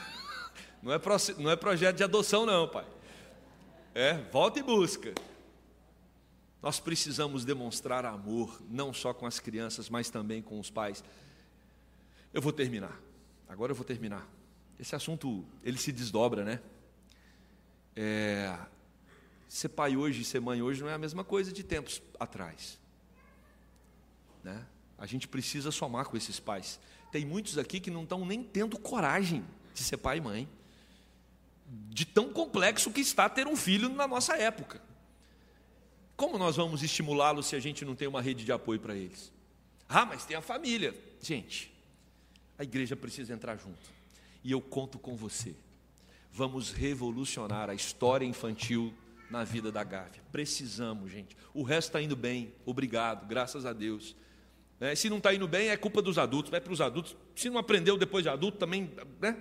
Não 0.83 0.93
é, 0.93 0.99
pro, 0.99 1.15
não 1.37 1.49
é 1.51 1.55
projeto 1.55 1.95
de 1.95 2.03
adoção, 2.03 2.45
não, 2.45 2.67
pai. 2.67 2.85
É, 3.97 4.13
volta 4.31 4.59
e 4.59 4.61
busca. 4.61 5.11
Nós 6.61 6.79
precisamos 6.79 7.43
demonstrar 7.43 8.05
amor, 8.05 8.61
não 8.69 8.93
só 8.93 9.11
com 9.11 9.25
as 9.25 9.39
crianças, 9.39 9.89
mas 9.89 10.07
também 10.07 10.39
com 10.39 10.59
os 10.59 10.69
pais. 10.69 11.03
Eu 12.31 12.39
vou 12.39 12.53
terminar. 12.53 12.95
Agora 13.49 13.71
eu 13.71 13.75
vou 13.75 13.83
terminar. 13.83 14.29
Esse 14.79 14.95
assunto, 14.95 15.43
ele 15.63 15.79
se 15.79 15.91
desdobra, 15.91 16.43
né? 16.45 16.61
É, 17.95 18.55
ser 19.49 19.69
pai 19.69 19.97
hoje 19.97 20.21
e 20.21 20.25
ser 20.25 20.41
mãe 20.41 20.61
hoje 20.61 20.81
não 20.81 20.89
é 20.89 20.93
a 20.93 20.99
mesma 20.99 21.23
coisa 21.23 21.51
de 21.51 21.63
tempos 21.63 21.99
atrás. 22.19 22.79
Né? 24.43 24.63
A 24.95 25.07
gente 25.07 25.27
precisa 25.27 25.71
somar 25.71 26.05
com 26.05 26.15
esses 26.15 26.39
pais. 26.39 26.79
Tem 27.11 27.25
muitos 27.25 27.57
aqui 27.57 27.79
que 27.79 27.89
não 27.89 28.03
estão 28.03 28.23
nem 28.23 28.43
tendo 28.43 28.77
coragem 28.77 29.43
de 29.73 29.81
ser 29.81 29.97
pai 29.97 30.19
e 30.19 30.21
mãe. 30.21 30.47
De 31.67 32.05
tão 32.05 32.31
complexo 32.31 32.91
que 32.91 33.01
está 33.01 33.27
ter 33.27 33.47
um 33.47 33.55
filho 33.55 33.89
na 33.89 34.07
nossa 34.07 34.37
época. 34.37 34.81
Como 36.15 36.37
nós 36.37 36.55
vamos 36.55 36.81
estimulá-los 36.81 37.47
se 37.47 37.55
a 37.55 37.59
gente 37.59 37.83
não 37.83 37.95
tem 37.95 38.07
uma 38.07 38.21
rede 38.21 38.43
de 38.45 38.51
apoio 38.51 38.79
para 38.79 38.95
eles? 38.95 39.31
Ah, 39.87 40.05
mas 40.05 40.25
tem 40.25 40.35
a 40.35 40.41
família. 40.41 40.95
Gente, 41.21 41.73
a 42.57 42.63
igreja 42.63 42.95
precisa 42.95 43.33
entrar 43.33 43.57
junto. 43.57 43.97
E 44.43 44.51
eu 44.51 44.61
conto 44.61 44.97
com 44.97 45.15
você 45.15 45.55
vamos 46.37 46.71
revolucionar 46.71 47.67
a 47.67 47.73
história 47.73 48.23
infantil 48.23 48.93
na 49.27 49.43
vida 49.43 49.71
da 49.71 49.83
Gávea. 49.83 50.21
Precisamos, 50.31 51.11
gente. 51.11 51.35
O 51.51 51.63
resto 51.63 51.89
está 51.89 52.01
indo 52.01 52.15
bem, 52.15 52.53
obrigado, 52.63 53.27
graças 53.27 53.65
a 53.65 53.73
Deus. 53.73 54.15
É, 54.79 54.93
se 54.93 55.09
não 55.09 55.17
está 55.17 55.33
indo 55.33 55.47
bem, 55.47 55.69
é 55.69 55.75
culpa 55.75 55.99
dos 55.99 56.19
adultos, 56.19 56.51
vai 56.51 56.61
para 56.61 56.71
os 56.71 56.79
adultos. 56.79 57.17
Se 57.35 57.49
não 57.49 57.57
aprendeu 57.57 57.97
depois 57.97 58.23
de 58.23 58.29
adulto, 58.29 58.59
também. 58.59 58.91
Né? 59.19 59.35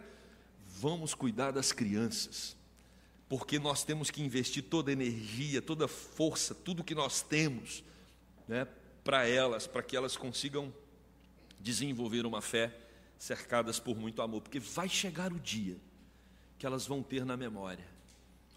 Vamos 0.78 1.14
cuidar 1.14 1.52
das 1.52 1.72
crianças, 1.72 2.54
porque 3.30 3.58
nós 3.58 3.82
temos 3.82 4.10
que 4.10 4.22
investir 4.22 4.62
toda 4.62 4.90
a 4.90 4.92
energia, 4.92 5.62
toda 5.62 5.86
a 5.86 5.88
força, 5.88 6.54
tudo 6.54 6.84
que 6.84 6.94
nós 6.94 7.22
temos 7.22 7.82
né, 8.46 8.68
para 9.02 9.26
elas, 9.26 9.66
para 9.66 9.82
que 9.82 9.96
elas 9.96 10.18
consigam 10.18 10.70
desenvolver 11.58 12.26
uma 12.26 12.42
fé 12.42 12.76
cercadas 13.18 13.80
por 13.80 13.96
muito 13.96 14.20
amor, 14.20 14.42
porque 14.42 14.60
vai 14.60 14.86
chegar 14.86 15.32
o 15.32 15.40
dia 15.40 15.78
que 16.58 16.66
elas 16.66 16.86
vão 16.86 17.02
ter 17.02 17.24
na 17.24 17.38
memória 17.38 17.86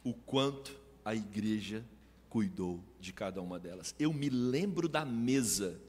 o 0.03 0.13
quanto 0.13 0.75
a 1.05 1.15
igreja 1.15 1.85
cuidou 2.29 2.83
de 2.99 3.13
cada 3.13 3.41
uma 3.41 3.57
delas. 3.57 3.95
Eu 3.97 4.11
me 4.11 4.29
lembro 4.29 4.89
da 4.89 5.05
mesa 5.05 5.79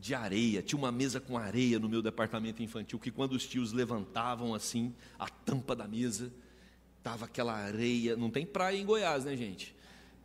de 0.00 0.14
areia, 0.14 0.62
tinha 0.62 0.78
uma 0.78 0.92
mesa 0.92 1.20
com 1.20 1.36
areia 1.36 1.78
no 1.78 1.88
meu 1.88 2.00
departamento 2.00 2.62
infantil, 2.62 2.98
que 2.98 3.10
quando 3.10 3.32
os 3.32 3.46
tios 3.46 3.72
levantavam 3.72 4.54
assim 4.54 4.94
a 5.18 5.28
tampa 5.28 5.74
da 5.74 5.88
mesa, 5.88 6.32
tava 7.02 7.24
aquela 7.24 7.52
areia, 7.52 8.16
não 8.16 8.30
tem 8.30 8.46
praia 8.46 8.78
em 8.78 8.86
Goiás, 8.86 9.24
né, 9.24 9.36
gente? 9.36 9.74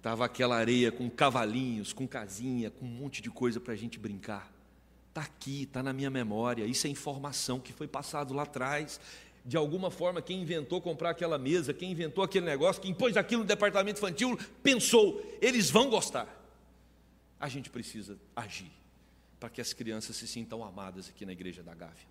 Tava 0.01 0.25
aquela 0.25 0.57
areia 0.57 0.91
com 0.91 1.09
cavalinhos, 1.09 1.91
com 1.91 2.07
casinha, 2.07 2.69
com 2.69 2.85
um 2.85 2.89
monte 2.89 3.21
de 3.21 3.31
coisa 3.31 3.59
para 3.59 3.73
a 3.73 3.75
gente 3.75 3.97
brincar. 3.97 4.51
Está 5.09 5.21
aqui, 5.21 5.63
está 5.63 5.81
na 5.81 5.93
minha 5.93 6.09
memória. 6.09 6.65
Isso 6.65 6.85
é 6.87 6.89
informação 6.89 7.59
que 7.59 7.71
foi 7.71 7.87
passado 7.87 8.33
lá 8.33 8.43
atrás 8.43 8.99
de 9.45 9.57
alguma 9.57 9.91
forma, 9.91 10.21
quem 10.21 10.41
inventou 10.41 10.79
comprar 10.79 11.09
aquela 11.09 11.37
mesa, 11.37 11.73
quem 11.73 11.91
inventou 11.91 12.23
aquele 12.23 12.45
negócio, 12.45 12.81
quem 12.81 12.93
pôs 12.93 13.17
aquilo 13.17 13.41
no 13.41 13.47
departamento 13.47 13.97
infantil, 13.99 14.39
pensou, 14.61 15.21
eles 15.41 15.69
vão 15.69 15.89
gostar. 15.89 16.27
A 17.37 17.49
gente 17.49 17.69
precisa 17.69 18.17
agir 18.33 18.71
para 19.43 19.49
que 19.49 19.59
as 19.59 19.73
crianças 19.73 20.15
se 20.15 20.25
sintam 20.25 20.63
amadas 20.63 21.09
aqui 21.09 21.25
na 21.25 21.33
igreja 21.33 21.61
da 21.61 21.73
Gávea. 21.73 22.07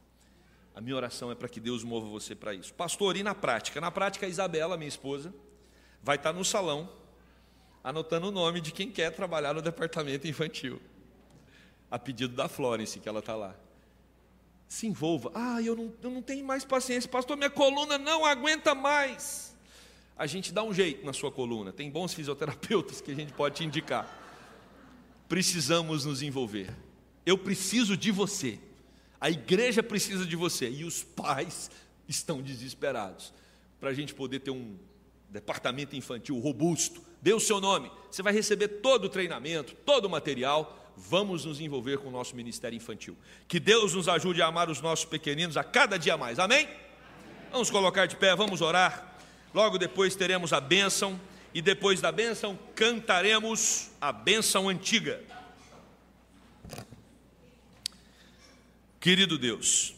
A 0.74 0.82
minha 0.82 0.94
oração 0.94 1.32
é 1.32 1.34
para 1.34 1.48
que 1.48 1.60
Deus 1.60 1.82
mova 1.82 2.06
você 2.06 2.34
para 2.34 2.52
isso. 2.52 2.74
Pastor, 2.74 3.16
e 3.16 3.22
na 3.22 3.34
prática? 3.34 3.80
Na 3.80 3.90
prática, 3.90 4.26
a 4.26 4.28
Isabela, 4.28 4.76
minha 4.76 4.86
esposa, 4.86 5.32
vai 6.02 6.16
estar 6.16 6.34
no 6.34 6.44
salão, 6.44 6.92
anotando 7.82 8.28
o 8.28 8.30
nome 8.30 8.60
de 8.60 8.70
quem 8.70 8.92
quer 8.92 9.12
trabalhar 9.12 9.54
no 9.54 9.62
departamento 9.62 10.28
infantil. 10.28 10.78
A 11.90 11.98
pedido 11.98 12.36
da 12.36 12.50
Florence, 12.50 13.00
que 13.00 13.08
ela 13.08 13.20
está 13.20 13.34
lá 13.34 13.56
se 14.68 14.86
envolva. 14.86 15.32
Ah, 15.34 15.62
eu 15.62 15.74
não, 15.74 15.90
eu 16.02 16.10
não 16.10 16.20
tenho 16.20 16.44
mais 16.44 16.66
paciência, 16.66 17.08
pastor, 17.08 17.34
minha 17.38 17.48
coluna 17.48 17.96
não 17.96 18.26
aguenta 18.26 18.74
mais. 18.74 19.56
A 20.18 20.26
gente 20.26 20.52
dá 20.52 20.62
um 20.62 20.74
jeito 20.74 21.02
na 21.06 21.14
sua 21.14 21.32
coluna, 21.32 21.72
tem 21.72 21.90
bons 21.90 22.12
fisioterapeutas 22.12 23.00
que 23.00 23.10
a 23.10 23.14
gente 23.14 23.32
pode 23.32 23.56
te 23.56 23.64
indicar. 23.64 24.06
Precisamos 25.30 26.04
nos 26.04 26.20
envolver. 26.20 26.91
Eu 27.24 27.38
preciso 27.38 27.96
de 27.96 28.10
você, 28.10 28.58
a 29.20 29.30
igreja 29.30 29.82
precisa 29.82 30.26
de 30.26 30.36
você, 30.36 30.68
e 30.68 30.84
os 30.84 31.02
pais 31.02 31.70
estão 32.08 32.42
desesperados 32.42 33.32
para 33.80 33.90
a 33.90 33.94
gente 33.94 34.14
poder 34.14 34.40
ter 34.40 34.50
um 34.50 34.76
departamento 35.28 35.96
infantil 35.96 36.38
robusto. 36.38 37.02
Dê 37.20 37.32
o 37.32 37.40
seu 37.40 37.60
nome, 37.60 37.90
você 38.10 38.22
vai 38.22 38.32
receber 38.32 38.68
todo 38.68 39.04
o 39.04 39.08
treinamento, 39.08 39.74
todo 39.84 40.06
o 40.06 40.10
material 40.10 40.78
vamos 40.96 41.44
nos 41.44 41.60
envolver 41.60 41.98
com 41.98 42.08
o 42.08 42.10
nosso 42.10 42.36
ministério 42.36 42.76
infantil. 42.76 43.16
Que 43.48 43.58
Deus 43.58 43.94
nos 43.94 44.08
ajude 44.08 44.42
a 44.42 44.46
amar 44.46 44.68
os 44.68 44.80
nossos 44.80 45.04
pequeninos 45.04 45.56
a 45.56 45.64
cada 45.64 45.98
dia 45.98 46.16
mais. 46.16 46.38
Amém? 46.38 46.64
Amém. 46.64 46.76
Vamos 47.50 47.70
colocar 47.70 48.06
de 48.06 48.16
pé, 48.16 48.34
vamos 48.34 48.60
orar. 48.60 49.16
Logo 49.54 49.78
depois 49.78 50.16
teremos 50.16 50.52
a 50.52 50.60
bênção 50.60 51.20
e 51.52 51.60
depois 51.60 52.00
da 52.00 52.10
bênção 52.10 52.58
cantaremos 52.74 53.90
a 54.00 54.12
bênção 54.12 54.68
antiga. 54.68 55.22
Querido 59.03 59.36
Deus, 59.36 59.94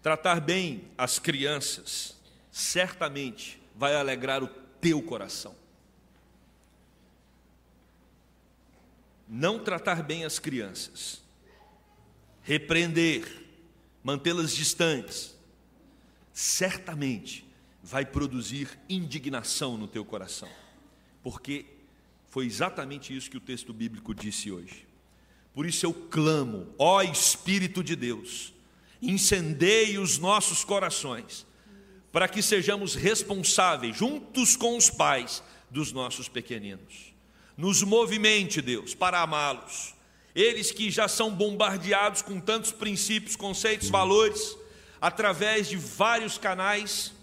tratar 0.00 0.40
bem 0.40 0.88
as 0.96 1.18
crianças 1.18 2.16
certamente 2.50 3.60
vai 3.74 3.94
alegrar 3.94 4.42
o 4.42 4.48
teu 4.80 5.02
coração. 5.02 5.54
não 9.28 9.58
tratar 9.58 10.02
bem 10.02 10.24
as 10.24 10.38
crianças, 10.38 11.22
repreender, 12.42 13.44
mantê-las 14.02 14.54
distantes, 14.54 15.36
certamente 16.32 17.44
vai 17.82 18.04
produzir 18.04 18.78
indignação 18.88 19.76
no 19.76 19.88
teu 19.88 20.04
coração, 20.04 20.48
porque 21.22 21.66
foi 22.28 22.46
exatamente 22.46 23.16
isso 23.16 23.30
que 23.30 23.36
o 23.36 23.40
texto 23.40 23.72
bíblico 23.72 24.14
disse 24.14 24.50
hoje. 24.50 24.86
Por 25.56 25.64
isso 25.64 25.86
eu 25.86 25.94
clamo, 25.94 26.68
ó 26.78 27.00
Espírito 27.00 27.82
de 27.82 27.96
Deus, 27.96 28.52
incendeie 29.00 29.96
os 29.98 30.18
nossos 30.18 30.62
corações, 30.62 31.46
para 32.12 32.28
que 32.28 32.42
sejamos 32.42 32.94
responsáveis, 32.94 33.96
juntos 33.96 34.54
com 34.54 34.76
os 34.76 34.90
pais, 34.90 35.42
dos 35.70 35.92
nossos 35.92 36.28
pequeninos. 36.28 37.14
Nos 37.56 37.82
movimente, 37.82 38.60
Deus, 38.60 38.94
para 38.94 39.22
amá-los. 39.22 39.94
Eles 40.34 40.70
que 40.70 40.90
já 40.90 41.08
são 41.08 41.34
bombardeados 41.34 42.20
com 42.20 42.38
tantos 42.38 42.70
princípios, 42.70 43.34
conceitos, 43.34 43.88
valores, 43.88 44.54
através 45.00 45.70
de 45.70 45.78
vários 45.78 46.36
canais, 46.36 47.14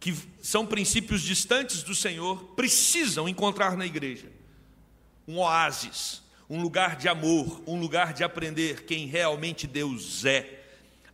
que 0.00 0.12
são 0.42 0.66
princípios 0.66 1.22
distantes 1.22 1.84
do 1.84 1.94
Senhor, 1.94 2.42
precisam 2.56 3.28
encontrar 3.28 3.76
na 3.76 3.86
igreja 3.86 4.26
um 5.28 5.38
oásis, 5.38 6.19
um 6.50 6.60
lugar 6.60 6.96
de 6.96 7.08
amor, 7.08 7.62
um 7.64 7.78
lugar 7.78 8.12
de 8.12 8.24
aprender 8.24 8.82
quem 8.82 9.06
realmente 9.06 9.68
Deus 9.68 10.24
é, 10.24 10.64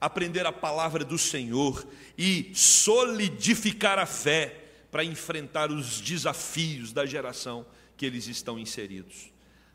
aprender 0.01 0.47
a 0.47 0.53
palavra 0.53 1.05
do 1.05 1.19
Senhor 1.19 1.87
e 2.17 2.51
solidificar 2.55 3.99
a 3.99 4.07
fé 4.07 4.63
para 4.91 5.05
enfrentar 5.05 5.71
os 5.71 6.01
desafios 6.01 6.91
da 6.91 7.05
geração 7.05 7.67
que 7.99 8.07
eles 8.07 8.27
estão 8.29 8.59
inseridos. 8.59 9.31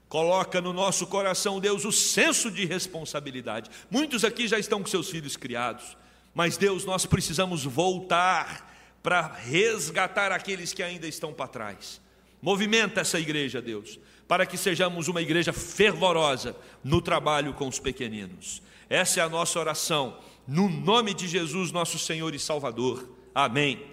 Coloca 0.09 0.59
no 0.59 0.73
nosso 0.73 1.05
coração, 1.05 1.59
Deus, 1.59 1.85
o 1.85 1.91
senso 1.91 2.49
de 2.49 2.65
responsabilidade. 2.65 3.69
Muitos 3.89 4.25
aqui 4.25 4.47
já 4.47 4.57
estão 4.57 4.81
com 4.81 4.87
seus 4.87 5.11
filhos 5.11 5.37
criados, 5.37 5.95
mas 6.33 6.57
Deus, 6.57 6.85
nós 6.85 7.05
precisamos 7.05 7.63
voltar 7.63 8.67
para 9.03 9.27
resgatar 9.27 10.31
aqueles 10.31 10.73
que 10.73 10.81
ainda 10.81 11.07
estão 11.07 11.31
para 11.31 11.47
trás. 11.47 12.01
Movimenta 12.41 13.01
essa 13.01 13.19
igreja, 13.19 13.61
Deus, 13.61 13.99
para 14.31 14.45
que 14.45 14.55
sejamos 14.55 15.09
uma 15.09 15.21
igreja 15.21 15.51
fervorosa 15.51 16.55
no 16.81 17.01
trabalho 17.01 17.53
com 17.53 17.67
os 17.67 17.79
pequeninos. 17.79 18.61
Essa 18.89 19.19
é 19.19 19.23
a 19.23 19.27
nossa 19.27 19.59
oração, 19.59 20.19
no 20.47 20.69
nome 20.69 21.13
de 21.13 21.27
Jesus, 21.27 21.69
nosso 21.73 21.99
Senhor 21.99 22.33
e 22.33 22.39
Salvador. 22.39 23.09
Amém. 23.35 23.91